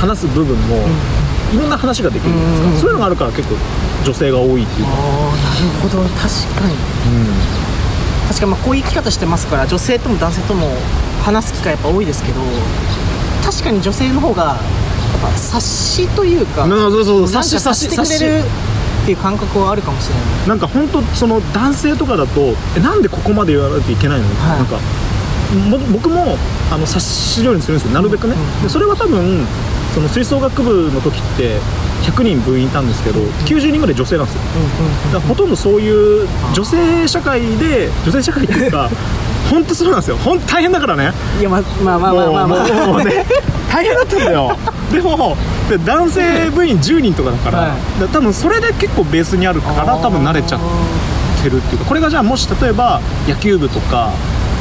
[0.00, 0.76] 話す部分も、
[1.52, 2.76] いろんな話ができるじゃないですか、うん。
[2.78, 3.54] そういうのがあるから結構
[4.04, 4.92] 女性が多いっていうか、
[5.82, 6.18] ほど確
[6.60, 6.74] かに。
[8.28, 10.68] 確かにまあこういう生き方してますから女性とも男性とも
[11.22, 12.40] 話す機会やっぱ多いですけど
[13.44, 17.22] 確かに女性の方がやっぱ察しというかうんそうそう。
[17.24, 20.48] 察し察してくれるっていう感覚はあるかもしれない。
[20.48, 24.58] なんか本当その男性とかだとえなんでここまで言わないといけないの、はい。
[24.58, 24.80] なんか
[25.70, 26.36] も僕も
[26.72, 27.94] あの察するようにするんですよ。
[27.94, 28.62] なるべくね、うん。
[28.64, 29.46] でそれは多分
[29.94, 31.60] その吹奏楽部の時って
[32.06, 34.40] 100人部員いたんですけど90人ぐらい女性なんですよ。
[35.06, 38.88] だからほとんどそういう女性社会で女性社会っていうか
[39.50, 40.16] 本当そうなんですよ。
[40.24, 41.12] 本当大変だからね。
[41.40, 42.68] いやままあまあまあまあまあ。
[42.68, 43.24] もうもうね
[43.72, 44.56] 大変だったんだよ。
[44.92, 45.36] でも
[45.68, 47.70] で男性部員10人とかだから,、はい。
[48.00, 50.60] ら多分それで結構ベースにあるから多分慣れちゃっ
[51.42, 54.10] てるっていうかこれがじゃあもし例えば野球部とか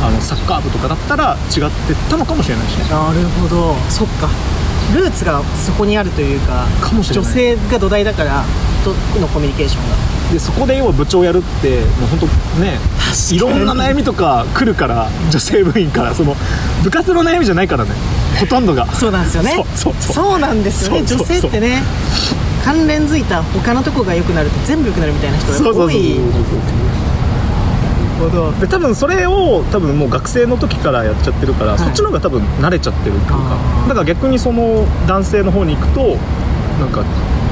[0.06, 2.86] あのサッカー部とかだったら違ってたのかもしれないしね。
[2.90, 3.76] なるほど。
[3.90, 4.28] そっか
[4.94, 6.66] ルーツがそこにあるというか
[7.12, 8.44] 女性が土台だから
[8.84, 9.96] とのコミュニケーションが。
[10.34, 12.26] でそこで要は部長やるってもう本当
[12.62, 12.80] ね
[13.32, 16.36] いろんな悩みとか来るから女性部員からその
[16.84, 17.92] 部活の悩みじゃないからね。
[18.40, 18.86] ほとんどが。
[18.94, 19.54] そうなんですよね。
[19.56, 20.14] そうそうそう。
[20.14, 21.06] そうなんですよね。
[21.06, 21.84] 女性ってね
[22.64, 26.20] 関連づいた他のとこが良くなると全部良くなるみたいな人が多い
[28.20, 28.52] ほど。
[28.60, 31.80] で多分それを多分もう学生の時からやっちゃってるから、はい。
[31.80, 33.58] そっちの方が多分慣れちゃってるっていうか
[33.88, 36.18] だから逆にその男性の方に行くと
[36.80, 37.04] なんか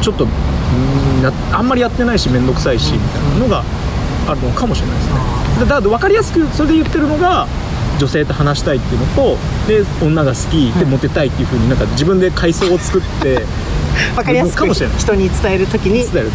[0.01, 0.27] ちょっと
[1.53, 3.63] あんまりやってないし面倒くさいしみたいなのが
[4.27, 5.13] あるのかもしれないですね。
[5.59, 7.47] でだから分かりやすくそれで言ってるのが
[7.99, 9.37] 女性と話したいっていうのと
[9.67, 13.45] で女が好きでモテたいっていうふうになんか自分で階層を作って
[14.15, 16.31] 分かりやすく人に伝えるときに伝える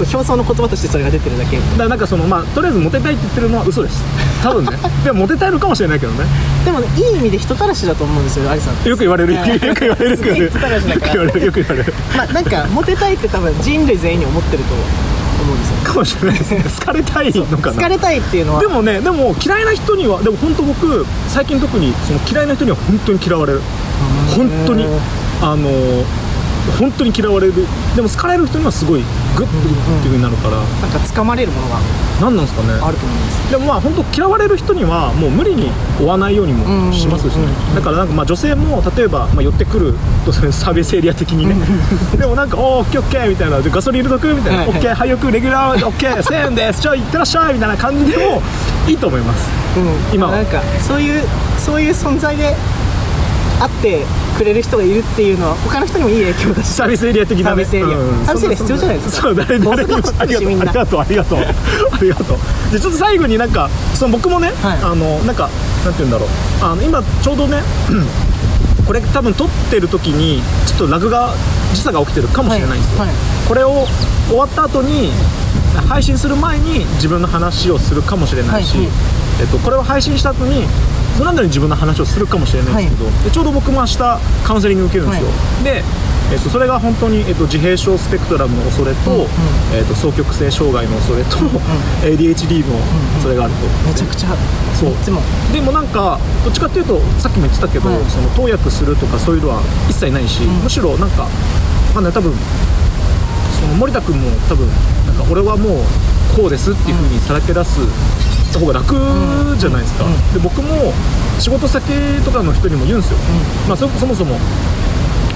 [0.00, 1.56] 表層の言葉としてそれが出てるだけ。
[1.56, 4.02] だからなんかそのまあとりあえずモテたいって言ってるのは嘘です。
[4.42, 4.72] 多分ね。
[5.04, 6.24] でもモテたいのかもしれないけどね。
[6.64, 8.88] でもねいい意味で人たらしだと思うんですよアリさん。
[8.88, 9.34] よく言われる。
[9.34, 10.10] よはいく言われる。
[10.10, 11.46] よく言われる人たらしだよく言われる。
[11.46, 11.94] よく言われる。
[12.16, 15.76] まあなんかモテたいって多分人類全員に思ってると思うんですよ。
[15.84, 16.50] かもしれないです。
[16.54, 17.74] ね好かれたいのかな。
[17.74, 18.60] 好かれたいっていうのは。
[18.60, 23.60] でもねでも嫌いな人にはでも本当僕最近特にその嫌いな人には本当に嫌われる。
[24.34, 24.86] 本当に。
[25.42, 25.68] あの
[26.78, 27.54] 本当に嫌われる。
[27.96, 29.02] でも好かれる人にはすごい
[29.36, 30.56] グッとっていう風になるから。
[30.56, 31.78] なんか掴まれるものが
[32.20, 32.74] 何なんですかね。
[32.80, 33.50] あると思います。
[33.50, 37.44] でもまあ本当嫌われる人にはもう無理に追わないようにもしますしね。
[37.70, 37.74] うん。
[37.74, 39.94] だからなんかまあ女性も例えばまあ寄ってくる
[40.24, 41.56] とサービスエリア的にね。
[42.16, 43.60] でもなんか「おーオッケーオッケー」みたいな。
[43.60, 46.80] で「ガソリン入れとく?」みたいな「はいオッケーはいよくレギュラーオッケー1000円です。
[46.80, 48.42] じゃあ行ってらっしゃい」みたいな感じでも
[48.86, 49.48] いいと思います。
[49.76, 50.14] うん。
[50.14, 50.32] 今は。
[50.32, 51.22] なんかそういう
[51.58, 52.54] そういう存在で
[53.60, 54.04] 会って
[54.36, 56.72] くれる人がいるっていうのは他の人にもいい影響だし。
[56.72, 57.98] サービスエリア的な、ね、サービスエリア。
[57.98, 58.24] うん。
[58.24, 59.22] サービスエリア必要じゃないですか。
[59.22, 62.72] そう誰誰にもありがとうありがとうありがとうありがとう。
[62.72, 64.78] でちょっと最後になんかその僕もね、はい。
[64.82, 65.48] あのなんか
[65.84, 66.28] なんて言うんだろう。
[66.62, 67.62] あの今ちょうどね
[68.86, 71.34] これ多分撮ってる時にちょっとラグが
[71.72, 73.08] 時差が起きてるかもしれないんですよ、はい。
[73.08, 73.16] はい。
[73.46, 73.86] これを
[74.28, 75.10] 終わった後に
[75.88, 78.86] 配信する前に自分の話をするかもしれないし、はい。
[78.86, 78.94] はい。
[79.42, 80.66] えっと、これを配信した後に
[81.16, 83.98] その後に自分の話をするかもしれないんですけど、でちょうど僕も明日
[84.44, 85.28] カウンセリング受けるんですよ、
[85.64, 85.82] で、
[86.32, 89.26] えっと、それが本当に、えっと、自閉症スペクトラムの恐れと,、うんうん。
[89.74, 91.36] えっと双極性障害の恐れと、
[92.02, 92.80] ADHD の
[93.20, 94.34] それがあると、めちゃくちゃ
[94.74, 94.92] そう。
[95.52, 98.04] でもなんかどっちかっていうとさっきも言ってたけど、はい。
[98.10, 101.28] その投薬するとかそういうのは一切ないし、むしろなんか
[101.94, 102.32] まあね多分
[103.60, 104.66] その森田君も多分
[105.06, 105.84] なんか俺はもう
[106.34, 107.78] こうですっていうふうにさらけ出す
[108.52, 108.94] た方が楽
[109.58, 110.92] じゃないですか、で僕も
[111.38, 111.84] 仕事先
[112.24, 113.18] とかの人にも言うんですよ、
[113.66, 114.36] まあそそもそも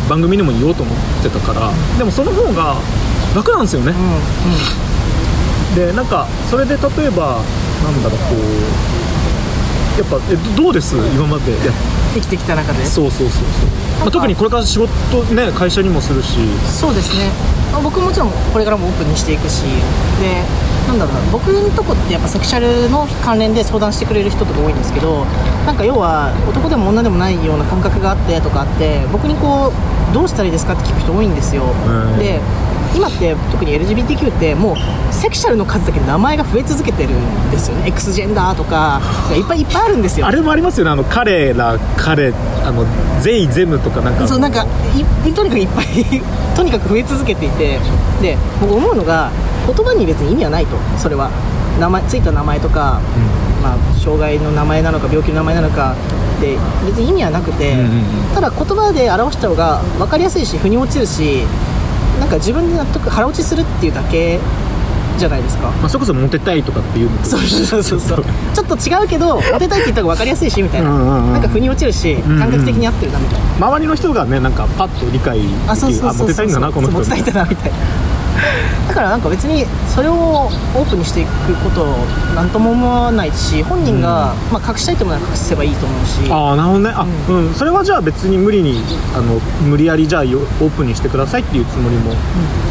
[0.08, 2.76] 番組にも言おうと思ってたから、でもその方が
[3.34, 3.92] 楽なんですよね、
[5.74, 7.40] でなんかそれで例えば
[7.82, 10.94] なんだろうこうやっぱえどどうです？
[10.96, 11.52] 今まで。
[11.52, 11.60] やっ
[12.14, 12.84] 生きてきた中で？
[12.84, 13.68] そうそうそうそう、
[14.00, 16.36] まあ、特にこれから仕事ね会社にもするし。
[16.64, 17.30] そうですね。
[17.72, 19.62] まあ僕もちろんこれからもオープンにしていくし。
[20.20, 20.44] で
[20.86, 21.20] なんだろうな。
[21.32, 25.24] 僕のとこってやっぱセクシャルの関連で相談してくれる人とか多いんですけど
[25.66, 31.64] なんか要は男でも女でもないような感覚があってとかあって僕にこうどうしたらいいですかって聞く人多いんですよ。
[31.64, 32.18] ん。
[32.18, 32.40] で
[32.94, 34.76] 今って特に LGBTQ ってもう
[35.12, 37.88] セクシャルの数だけ名前が増え続けてるんですよね。
[37.88, 39.02] X ジェンダーとか
[39.36, 40.26] いっぱいいっぱいあるんですよ。
[40.26, 40.92] あれもありますよね。
[40.92, 42.32] あの彼ら彼
[42.64, 42.86] あの
[43.20, 44.64] ゼイゼムとかなんかそうなんか
[45.26, 46.22] いとにかくいっぱい
[46.56, 47.78] とにかく増え続けていて。
[48.22, 49.30] で僕思うのが
[49.66, 50.76] 言葉に別に意味はないと。
[50.98, 51.30] それは。
[51.78, 53.00] 名前ついた名前とか、
[53.62, 55.94] まあ、障害の名前なのか病気の名前なのか
[56.40, 56.56] で
[56.86, 57.86] 別に意味はなくて、うんうんう
[58.30, 58.34] ん。
[58.34, 61.42] ただ言葉で表した方が分かりやすいし腑に落ちるし
[62.18, 64.38] なんか自分で納得腹落ちするっていうだけ
[65.18, 65.70] じゃないですか。
[65.70, 67.18] まあ、それこそモテたいとかっていうの。
[67.18, 68.24] とそうそうそうそう。
[68.54, 71.32] ちょっと違うけどモテたいって言った方が分かりやすいしみたいな、うんうんうん。
[71.32, 75.56] なんか腑に落ちるしんうん感覚的に合ってるなみたいな、周りの人がねなんかパッと理解できる。
[75.68, 76.26] あそうそうそうそう。
[76.28, 76.70] モテたいんだな。
[76.72, 77.76] この人モテたいんだなみたいな
[78.88, 81.96] だからなんか別にそれをオープンにしていくことを
[82.34, 86.30] 何とも思わないし本人が、まあ、隠したいと思うなら隠せばいいと思うし。
[86.30, 86.90] ああなるほどね。
[86.94, 87.54] あ、うん。
[87.54, 88.82] それはじゃあ別に無理に
[89.14, 92.14] あの無理やりじゃあよオープンにしてくださいっていうつもりも。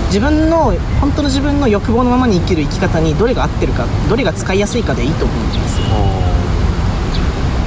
[0.07, 5.85] 自分の本当の自分の欲望のままに生きる生き方にどれが合ってるかどれが使いやすいかでいいと思うんですよ、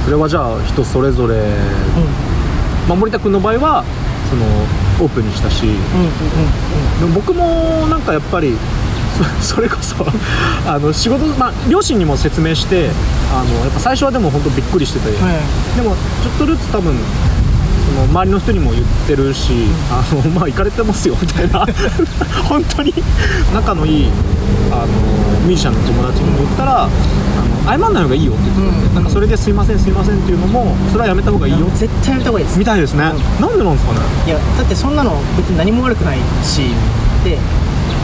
[0.05, 1.35] それはじゃあ人それぞれ、
[2.87, 3.83] まあ、森田君の場合は
[4.29, 4.45] その
[4.99, 8.55] オープンにしたしうん、うんうんでも僕もなんかやっぱり
[9.41, 9.95] そ それこそ
[10.65, 12.89] あの仕事、まあ、両親にも説明して
[13.33, 15.23] あのやっぱ最初はでも本当びっくりしてて、うん。
[15.25, 15.35] はい
[15.75, 16.93] でもちょっとずつ多分
[17.89, 19.51] その周りの人にも言ってるし、
[19.89, 21.65] あの まあ行かれてますよみたいな。
[22.47, 22.93] 本当に
[23.53, 24.09] 仲のいい
[24.71, 24.87] あの
[25.45, 26.89] ミュージシャンの友達にも言ったら
[27.65, 28.95] あの謝んない方がいいよって言ってたんで、うん。
[28.95, 32.59] なんかそれですいませんすいませんっていうのもそれはやめた方がいいよ絶対やめた方がいいです。
[32.59, 33.17] みたいですね、なん
[33.57, 33.99] でなんですかね？
[34.27, 36.61] いやだってそんなの別に何も悪くないし
[37.23, 37.37] で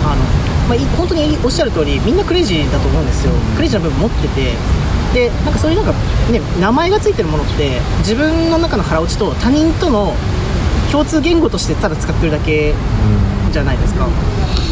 [0.03, 0.21] あの、
[0.67, 3.31] まあ、い本当におっしゃる通りみんなクレイジーだと思うんですよ。
[3.55, 4.53] クレイジーな部分持ってて。
[5.13, 5.93] でなんかそういうなんか
[6.29, 10.13] ね名前がついてるものって自分の中の腹落ちと他人との
[10.91, 12.73] 共通言語としてただ使ってるだけ
[13.49, 14.05] じゃないですか。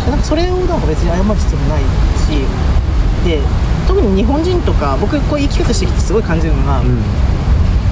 [0.09, 1.83] なんかそれをなんか別に謝る必要もない
[2.19, 2.43] し
[3.23, 3.39] で
[3.87, 6.99] 特に日本人とか僕こういう生き方してきてすごい感じるのが、うん。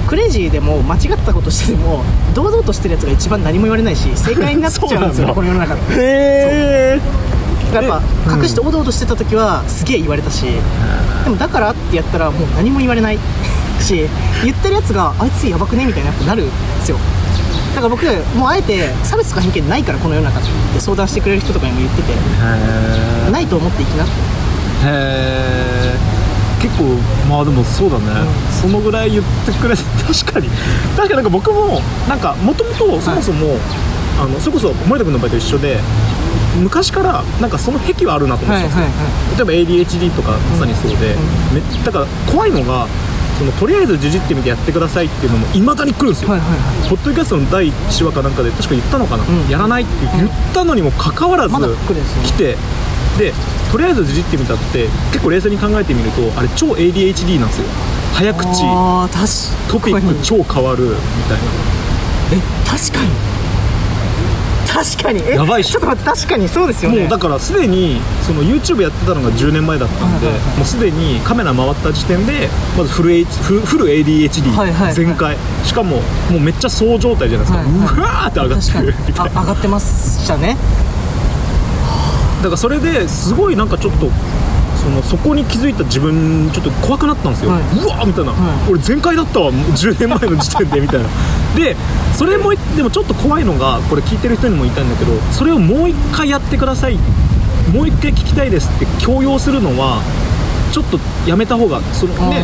[0.06, 5.94] クレイジーでも間違ったことしてでも堂々としてるやつが一番何も言われないし正解になっちゃうんですよ この世の中って。
[5.94, 5.96] へ
[6.98, 7.00] え
[7.72, 8.02] やっぱ
[8.36, 10.44] 隠しておどおどしてた時はすげえ言われたし
[11.24, 13.18] でもだからってやったらもう何も言われない
[13.80, 14.06] し
[14.44, 16.52] 言ってるやつがあいつやばくねみたいになってなるんで
[16.84, 16.98] すよ。
[17.74, 18.04] だから僕
[18.36, 24.12] もうあえて差別とか偏見ないからこの世の中って相談してくれる人とかにも言っててへないと思っていきなって
[24.84, 25.94] え
[26.60, 26.84] 結構
[27.28, 28.04] まあでもそうだね、
[28.60, 30.48] そのぐらい言ってくれて確かに。
[30.96, 33.58] 確かになんか僕もなんかもともとそもそも、
[34.20, 35.80] あのそれこそ森田君の場合と一緒で
[36.60, 38.84] 昔からなんかその癖はあるなと思ってたんですよ、
[39.38, 41.16] 例えば ADHD とかまさにそうで、
[41.52, 42.86] めだから怖いのが
[43.38, 46.54] そのとりあえずじじってみてやってくださいっていうのもいまだに来るんですよ、はいはいは
[46.86, 46.88] い。
[46.88, 49.50] ポッドキャストの第1話かなんかで確か言ったのかな、ん。
[49.50, 51.74] やらないって言ったのにもかかわらず、来るん
[53.18, 53.32] で
[53.70, 57.66] とりあえずじじってみたって結構冷静に考えてみるとあれ超 ADHD なんですよ。
[58.14, 58.44] 早口。
[59.68, 60.90] トピック超変わるみ
[61.28, 61.44] たいな。
[62.32, 62.36] え
[62.68, 63.32] 確かに。
[64.72, 65.22] 確かに。
[65.26, 65.72] えやばいっしょ。
[65.72, 67.00] ちょっと待って確かにそうですよね。
[67.00, 75.96] もうだからすでにその YouTube やってたのが10年前だったんで、もうすでにカメラ回った時点でまずフル,、H、フルフル ADHD 全開、しかも
[76.30, 78.94] もうめっちゃそう状態じゃないですか、うわーって上がってる。
[79.06, 80.56] みたいなあ上がってましたね
[82.42, 84.10] だからそれですごいなんかちょっと
[84.82, 87.62] そのそこに気づいた自分ちょっと怖くなったんですよ、はい。
[87.62, 88.70] うわーみたいな、はい。
[88.72, 89.52] 俺全開だったわ。
[89.52, 91.08] もう10年前の時点でみたいな。
[91.54, 91.76] で
[92.16, 96.98] それもでもちょっと怖いのがこれ聞いてる人にも言いたいんだけどそれをもう一回やってください。
[97.72, 100.02] もう一回聞きたいですって強要するのは
[100.72, 102.42] ちょっとやめた方がそのね。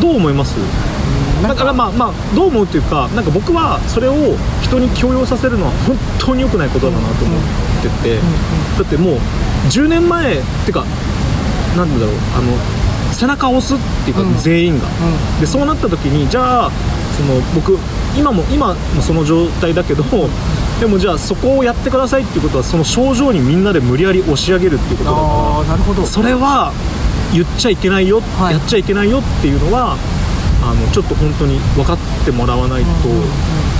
[0.00, 0.54] どう思います？
[1.48, 4.14] だからまあまあどう思うっていうかなんか僕はそれを
[4.62, 7.40] 人に強要させるのは本当に良くないことだなと思っ
[7.82, 8.18] てて、
[8.78, 9.14] だってもう
[9.68, 10.84] 10年前っていうか
[11.76, 14.86] なんだろうあの背中を押すっていうか、うん全員が、
[15.40, 16.70] でそうなった時にじゃあ
[17.16, 17.78] その僕
[18.16, 20.04] 今も今もその状態だけど
[20.80, 26.06] でもじゃあそこをやってくださいっていうことはその症状にみんなで無理やり押し上げるっていうことだからああなるほど。
[26.06, 26.72] それは
[27.32, 28.54] 言っちゃいけないよ、はい。
[28.54, 29.96] やっちゃいけないよっていうのは
[30.62, 32.90] あのちょっと本当に分かってもらわないと、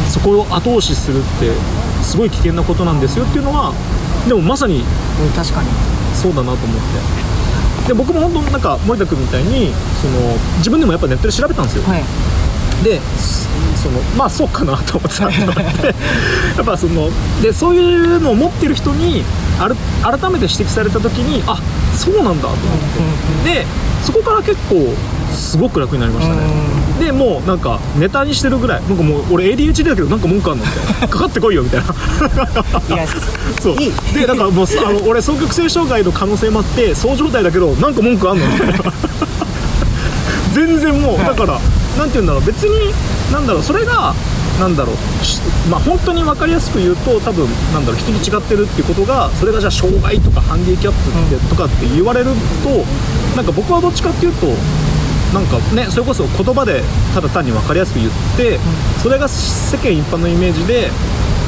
[0.08, 1.52] そこを後押しするって
[2.02, 3.72] すごい危険なことなんですよっていうのは
[4.26, 4.84] でもまさにうん
[5.32, 5.68] 確かに。
[6.14, 6.78] そうだなと思っ
[7.84, 7.88] て。
[7.88, 12.04] で僕も本当なんか森田君みたいにその自分でもやっぱネットで調べたんですよ、はい。
[12.84, 13.00] で
[13.76, 15.86] そのまあそうかなと思ってたのがあって。
[16.56, 17.10] やっぱその
[17.42, 19.24] でそういうのを持ってる人に
[19.58, 21.58] ある改めて指摘された時にあ
[21.96, 22.58] そうなんだと思っ
[23.44, 23.66] て、で
[24.04, 24.94] そこから結構
[25.32, 26.42] すごく楽になりましたね、
[26.98, 31.08] でもうなんかネタにしてるぐらい なんかもう俺 ADHD だけどなんか文句あんのみたいな。
[31.08, 31.86] かかってこいよみたいな
[33.60, 33.76] そう。
[34.14, 38.92] でだからもうあの俺双極性障害の可能性もあってそう状態だけどなんか文句あんのみたいな。
[40.52, 41.60] 全然もうだから
[41.96, 42.44] なんて言うんだろう。
[42.44, 42.92] 別に
[43.32, 43.62] なんだろう。
[43.62, 44.14] それが
[44.58, 45.24] なんだろう。
[45.24, 48.00] しまあ本当に分かりやすく言うと多分なんだろう。
[48.00, 52.26] 人と違ってるっていうことがそれがじゃあ障害とかハンディキャップって、とかって言われる
[52.64, 52.84] と
[53.36, 54.48] なんか僕はどっちかっていうと
[55.34, 56.82] なんかねそれこそ言葉で
[57.14, 58.58] ただ単に分かりやすく言って、
[59.02, 60.90] それが世間一般のイメージで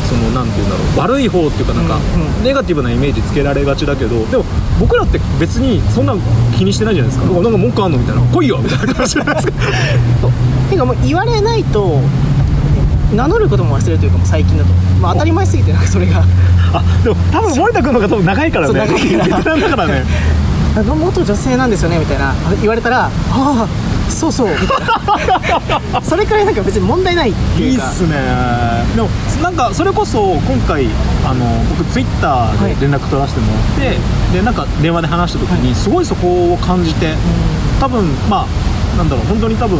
[0.09, 4.45] そのなんて言うんだろう悪い方っていうかなんか、うんネガティブなイメージつけられがちだけどでも
[4.81, 6.15] 僕らって別にそんな
[6.59, 8.23] 気にしてないじゃないですか、なんか文句あんのみたいな。
[8.23, 9.53] 来いよみたいな 感じじゃないですか。
[10.69, 12.01] ていうかもう言われないと
[13.15, 14.71] 名乗ることも忘れるというかもう最近だと、
[15.01, 16.25] まあ、当たり前すぎてなんかそれが。
[16.75, 18.75] あでも多分森田君の方が多分長いからね。
[18.75, 19.37] 長いから。
[19.37, 20.05] ベテランだからね
[20.75, 23.69] あの元女性なんですよねみたいなあ言われたらああ
[24.11, 24.49] そうそう。
[24.49, 27.85] みたいなそれくらいなんか別に問題ないっていうか。
[27.85, 28.17] いいっすね。
[28.95, 29.09] でも
[29.43, 30.87] なんかそれこそ今回
[31.25, 37.15] あの僕ツイッターで連絡取らせてもらって、でなんか電話で話した時にすごいそこを感じて、
[37.81, 39.79] 多分まあなんだろう本当に多分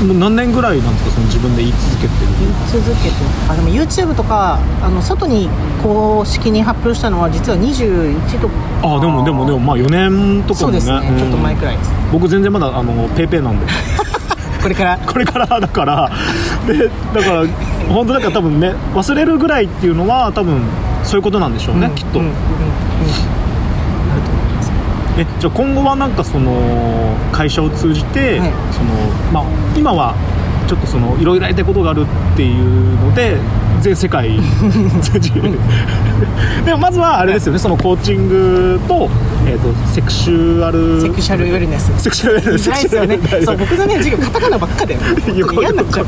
[0.00, 2.52] 何年ぐらいなんですかその自分で言い続けてる言い
[2.84, 3.14] 続けて
[3.48, 5.48] あでも YouTube とかあの外に
[5.82, 8.54] 公式に発表したのは実は21とか。
[8.82, 10.80] あでもでもでもまあ4年とかもね。
[10.80, 11.18] そうですね、ん。
[11.18, 11.90] ちょっと前くらいです。
[12.12, 13.66] 僕全然まだあのペイペイなんで。
[14.62, 14.98] これから？
[14.98, 16.10] これからだから。
[16.66, 17.44] でだから
[17.88, 20.62] 本当だから多分ね忘れるぐらいっていうのは多分
[21.04, 22.34] そういうことなんでしょうね、きっと、うんうんうん
[25.20, 28.50] えじゃあ今後はなんかその会社を通じて、はい。
[28.72, 28.94] その
[29.32, 29.44] まあ
[29.76, 30.14] 今は
[30.66, 33.36] ちょっとそのいろいろやりたいことがあるっていうので
[33.80, 34.38] 全世界
[36.64, 39.08] でもまずはあれですよね、そのコーチングと,、
[39.46, 43.18] えー、とセクシュアルセクシャルウェルネスセクシュアルないですよね。
[43.44, 44.94] そう僕のね授業カタカナばっかで
[45.34, 45.38] い。
[45.38, 46.06] やこれ嫌になっちゃう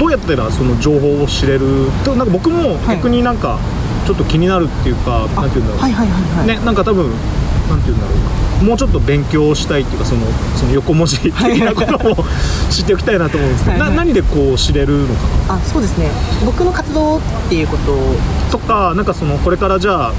[0.00, 1.60] どうやったらその情報を知れる？
[2.04, 3.58] となんか僕も逆になんか
[4.06, 6.46] ちょっと気になるっていうか、なんていうんだろう、はいはいはいはい。
[6.48, 7.10] ねなんか多分
[7.68, 8.18] なんていうんだろう
[8.62, 8.66] な。
[8.66, 10.22] もうちょっと勉強したいっていうかその
[10.56, 12.24] その横文字的なことも
[12.70, 16.08] 知っておきたいなと思うんですけど、はいはいな何でこう知れるのかあそうですね。
[16.44, 20.12] 僕の活動っていうことをなとかなんかそのこれからじゃあ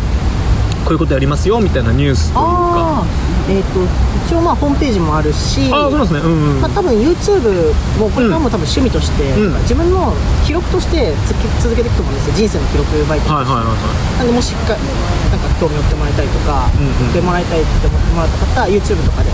[0.86, 3.04] こういうことやりますよみたいなニュースというか
[3.50, 3.80] えっ、と
[4.28, 5.72] 一応まあホームページもあるし。
[5.72, 6.20] ああそうですね。
[6.20, 9.54] うんうんまあ、多分 YouTube もこれからも多分趣味として、うん。
[9.64, 10.14] 自分の
[10.46, 11.14] 記録として
[11.62, 12.36] 続けていくと思うんですよ。
[12.36, 15.27] 人生の記録媒体として、はいはいはいはなんでもしかなんか
[15.60, 19.30] 興味持ってもらいたいとか、うんうんでもらいたいって思ってもらった方は YouTube とかで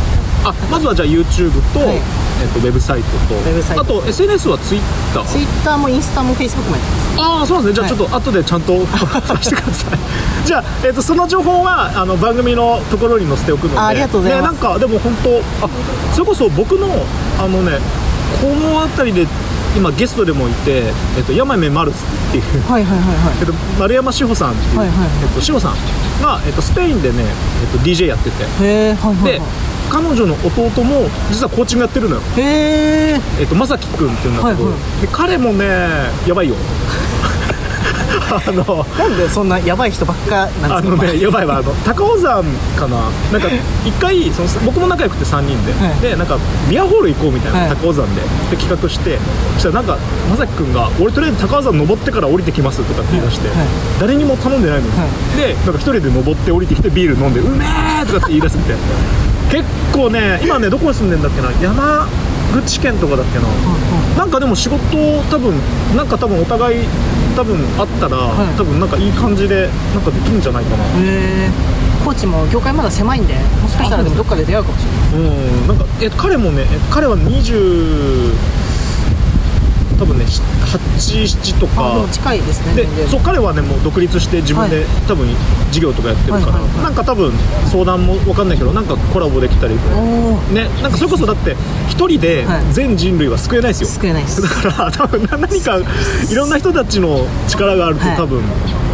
[0.45, 1.97] あまずはじゃあ YouTube と,、はい
[2.41, 9.99] えっとウェブサイトとウェブサイトあと SNS は Twitter Twitter もインスタも Facebook もやってますああそうですねじゃあちょっと後でちゃんとさせてください
[10.45, 15.69] じゃあ、えっとその情報はあの番組のところに載せておくのであありがとうございますね、なんかでも本当あ
[16.13, 16.88] それこそ僕の
[17.39, 17.80] あのね
[18.41, 19.28] この辺りで
[19.76, 20.84] 今ゲストでもいて、
[21.17, 23.38] えっと山目マルスっていうはいはいはいはい。
[23.39, 25.76] えっと、丸山志保さんっていう、はいはいえっと、志保さん
[26.21, 28.43] が、えっと、スペインでね、えっと、DJ やってて。
[28.43, 29.45] へえはいはいでは
[29.89, 32.21] 彼女の弟も実はコーチングやってるのよ。
[32.38, 32.43] いへ
[33.13, 35.65] ええっと、まさきくんっていうんだけど、はいはで彼もね
[36.26, 36.55] やばいよ
[38.20, 42.43] あのなんでそんなやばい人ばっかなあんですかのねやばいわあの高尾山
[42.78, 43.09] かな。
[43.32, 43.47] なんか
[43.86, 46.01] 一回その僕も仲良くて3人で、はい。
[46.01, 46.38] でなんか
[46.70, 47.70] ビアホール行こうみたいな、はい。
[47.76, 48.22] 高尾山で。
[48.51, 49.20] で企画して。
[49.55, 49.97] そしたらなんか
[50.30, 53.57] まさきくんが「俺とりあえず高尾山登ってから降りてきます」とかって言い出して、はい。
[53.57, 53.68] はい
[53.99, 55.07] 誰にも頼んでないのに、は
[55.38, 57.66] でなんか一人で登って降りてきてビール飲んで「うめ
[58.01, 58.82] え!」とかって言い出すみたいな。
[59.51, 61.49] 結構ね今ねどこに住んでんだっけな？
[61.61, 62.07] 山
[62.53, 63.45] 口県とかだっけな、
[64.18, 64.80] なんかでも仕事
[65.32, 65.53] 多分
[65.95, 66.86] なんか多分お互い
[67.36, 68.57] 多分あったら、い。
[68.57, 70.84] 多分なんかいい感じでなんかできるんじゃないかな。
[70.84, 70.88] へ
[71.47, 71.49] え
[72.03, 75.31] コーチも業界まだ狭いんでもしかしたらどっかで出会うかもしれない。
[75.31, 75.67] うん。
[75.67, 78.34] なんかえ彼もねえ彼は20
[80.04, 82.06] 多分ね87とか。
[82.12, 84.86] 近いですねでそう彼はねもう独立して自分で、はい。
[85.08, 85.28] 多分
[85.72, 86.84] 事業とかやってるから、はいはいはい。
[86.84, 87.32] なんか多分
[87.72, 89.76] 相談も分かんないけどなんかコラボできたり
[90.54, 91.56] ねなんかそれこそだって
[91.88, 92.74] 一人ではい。
[92.74, 94.41] 全人類は救えないですよ、救えないです。
[94.41, 98.18] だから 多分な何かいろんな人たちの力があるとはい。
[98.18, 98.41] 多分、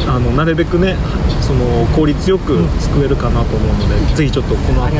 [0.07, 0.95] あのなるべくね
[1.41, 4.95] その効率よく救えるかなと思うので、ぜひちょっとこの後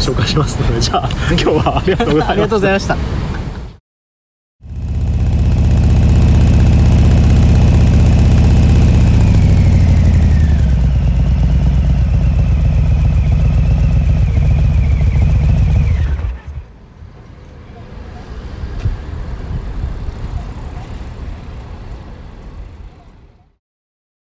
[0.00, 2.96] 紹介しますのでじゃあ今日はありがとうございました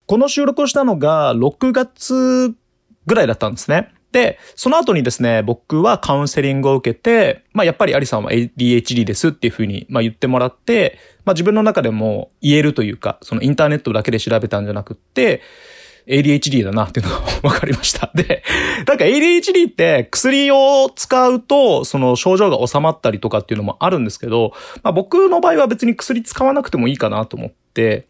[0.07, 2.55] この収録をしたのが6月
[3.07, 3.93] ぐらいだったんですね。
[4.13, 15.43] で、その後にですね、僕はカウンセリングを受けて、まあやっぱりアリさんは ADHD ですっていうふうに、まあ、言ってもらって、まあ自分の中でも言えるというか、そのインターネットだけで調べたんじゃなくって、
[16.07, 18.13] ADHD だなっていうのが 分かりました。
[18.15, 18.45] で、
[18.87, 24.53] なんか ADHD って薬を使うと、その症状が収まったりとかっていうのもあるんですけど、
[24.85, 27.57] まあ僕の場合は別に薬使わなくてもいいかなと思って、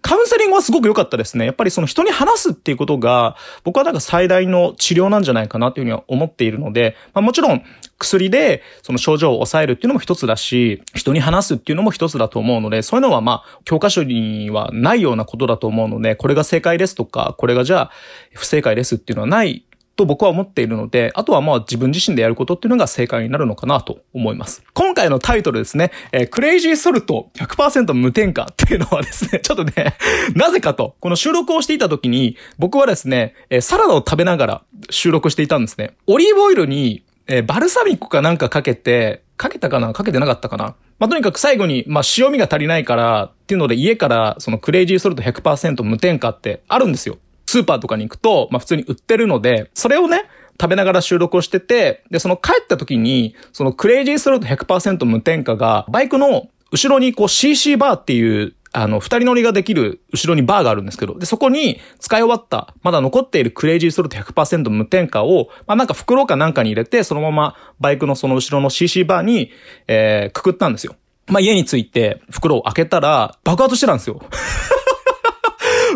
[0.03, 1.47] カウンセリングはすごく良かったですね。
[1.47, 7.63] やっぱりその人に話すっていうことが、僕はなんか最大の治療なんじゃないかなというふうには思っているので、まあもちろん
[7.99, 17.91] 薬でその症状を抑えるっていうのも一つだし、人に話すっていうのも一つだと思うので、そういうのはまあ教科書にはないようなことだと思うので、これが正解ですとか、これがじゃあ
[18.35, 19.65] 不正解ですっていうのはない
[19.97, 24.63] と僕は思っているので、あとはまあ自分自身でやることっていうのが正解になるのかなと思います。
[24.75, 29.97] 今回のタイトルですね、えークレイジーソルト100%無添加っていうのはですね、 ちょっとね、
[30.35, 35.95] なぜかと、この収録をしていた時に、僕はですね、えーサラダを食べながら収録していたんですね。
[36.07, 39.93] オリーブオイルに、えーバルサミコかなんかかけて、かけたかな？
[39.93, 40.75] かけてなかったかな？
[40.99, 47.19] まあ、とにかく最後に、まあ、塩味が足りないからっていうので家からそのクレイジーソルト100%無添加ってあるんですよ。
[47.55, 50.25] スーパーとかに行くと、まあ普通に売ってるので、それをね、
[50.61, 69.53] 食べながら収録をしてて、で、その帰った時に、そのクレイジーソルト100%無添加が、バイクの後ろにこう CC バーっていう、あの、二人乗りができる後ろにバーがあるんですけど、で、そこに使い終わった、まだ残っているクレイジーソルト100%無添加を、まあなんか袋かなんかに入れて、そのままバイクのその後ろの CC バーに、
[69.87, 70.97] えー、くくったんですよ。
[71.29, 74.21] まあ、家に着いて袋を開けたら爆発してたんですよ。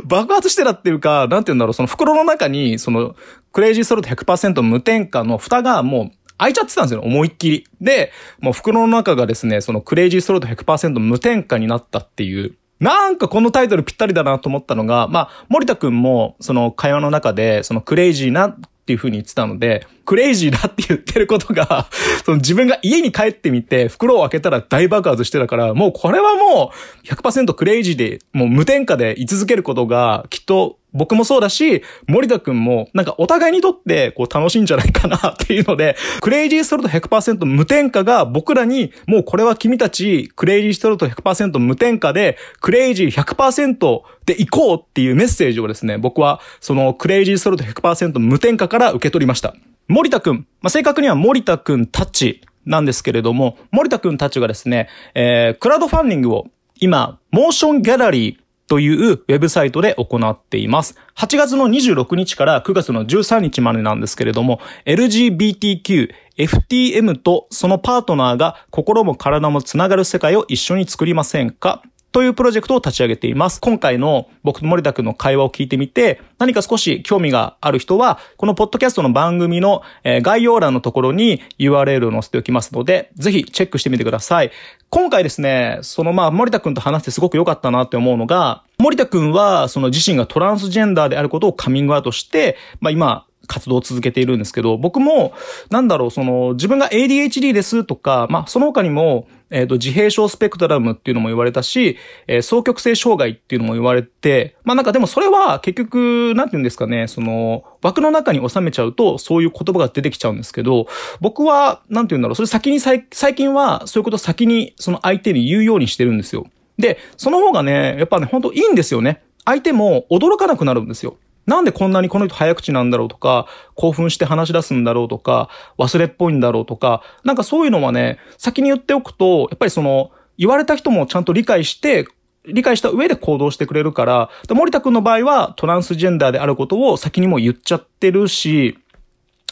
[0.05, 3.15] 爆発してたっていうか、なんて言うんだろう、その袋の中に、その、
[3.53, 7.65] クレイジーソルト100%無添加の蓋がもう開いちゃってたんですよ、思いっきり。
[7.81, 12.55] で、もう袋の中がですね、そのクレイジーソルト100%無添加になったっていう。
[12.81, 18.57] なんかこのタイトルぴったりだなと思ったのが、まあ、森田くんも、その会話の中で、そのクレイジーな
[18.89, 21.91] っていう風に言ってたので、クレイジーだって言ってることが、
[22.24, 26.72] その自分が家に帰ってみて、袋を開けたら大爆発してたから、もうこれはも
[27.05, 49.55] う100%クレイジーで、もう無添加で居続けることが、きっと僕もそうだし、森田くんも、なんかお互いにとって、こう楽しいんじゃないかなっていうので、クレイジーストロート100%無添加が僕らに、もうこれは君たち、クレイジーストロート100%無添加で、クレイジー100%で行こうっていうメッセージをですね、僕は、そのクレイジーストロート100%無添加から受け取りました。
[49.89, 56.47] 森田くん、まあ、正確には森田くんたちなんですけれども、森田くんたちがですね、えー、クラウドファンディングを
[56.80, 60.95] 今、モーションギャラリーというウェブサイトで行っています。
[61.16, 71.83] 8月の26日から9月の13日までなんですけれども、LGBTQ、FTM とそのパートナーが心も体もつながる世界を一緒に作りませんか？
[72.11, 73.61] というプロジェクトを立ち上げています。
[73.61, 84.51] 今回の僕と森田くんの会話を聞いてみて、何か少し興味がある人は、このポッドキャストの番組の概要欄のところに URL を載せておきますので、ぜひチェックしてみてください。
[84.89, 95.33] 今回ですね、そのまあ森田くんと話してすごく良かったなって思うのが、森田くんはその自身がトランスジェンダーであることをカミングアウトして、まあ今、活動を続けているんですけど、僕も、
[95.71, 101.97] なんだろう、その、自分が ADHD ですとか、まあ、その他にも、えっ、ー、と、自閉症スペクトラムっていうのも言われたし、
[102.27, 110.87] えー、双極性障害っていうのも言われて、まあなんかでもそれは結局、なんて言うんですかね、その、枠の中に収めちゃうと、そういう言葉が出てきちゃうんですけど、
[111.21, 116.47] 僕は、なんて言うんだろう、それ先に最近は、そういうことを先に、その相手に言うようにしてるんですよ。
[116.79, 119.23] で、その方がね、やっぱね、本当いいんですよね。
[119.45, 121.17] 相手も驚かなくなるんですよ。
[121.49, 132.07] なんでこんなにこの人早口なんだろうとか、興奮して話し出すんだろうとか、忘れっぽいんだろうとか、なんかそういうのはね、先に言っておくと、やっぱりその、言われた人もちゃんと理解して、
[132.45, 138.79] 理解した上で行動してくれるから、森田くんの場合はトランスジェンダーであることを先にも言っちゃってるし、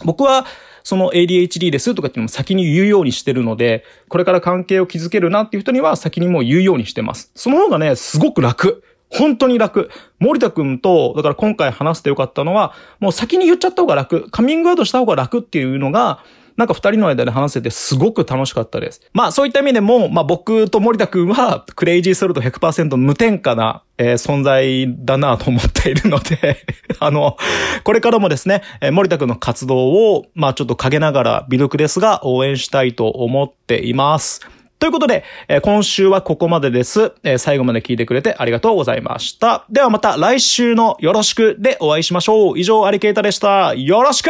[0.05, 0.45] 僕は、
[0.83, 7.33] その ADHD ですとかっていうのも先に言うようにしてるので、これから関係を築けるなっていう人には先にも言うようにしてます。
[7.35, 8.85] その方がね、すごく楽。
[9.11, 9.91] 本当に楽。
[10.19, 14.31] 森田くんと、だから今回話してよかったのは、もう先に言っちゃった方が楽。
[14.31, 16.21] カミングアウトした方が楽っていうのが、
[16.57, 19.03] なんか二人の間で話せてすごく楽しかったです。
[19.13, 26.65] まあそういった意味でも、まあ僕と森田くんはクレイジーソルト100%無添加な、えー、存在だなと思っているので
[26.99, 27.37] あの、
[27.85, 34.56] これからもですね、えー、森田くんの活動を、まあちょっと陰ながら微力ですが応援したいと思っています。
[34.79, 39.65] ということで、えー、今週はここまでです、えー、最後まで聞いてくれてありがとうございました。
[39.71, 42.59] ではまた来週のよろしくでお会いしましょう。
[42.59, 43.75] 以上、アリケータでした。
[43.75, 44.29] よろしく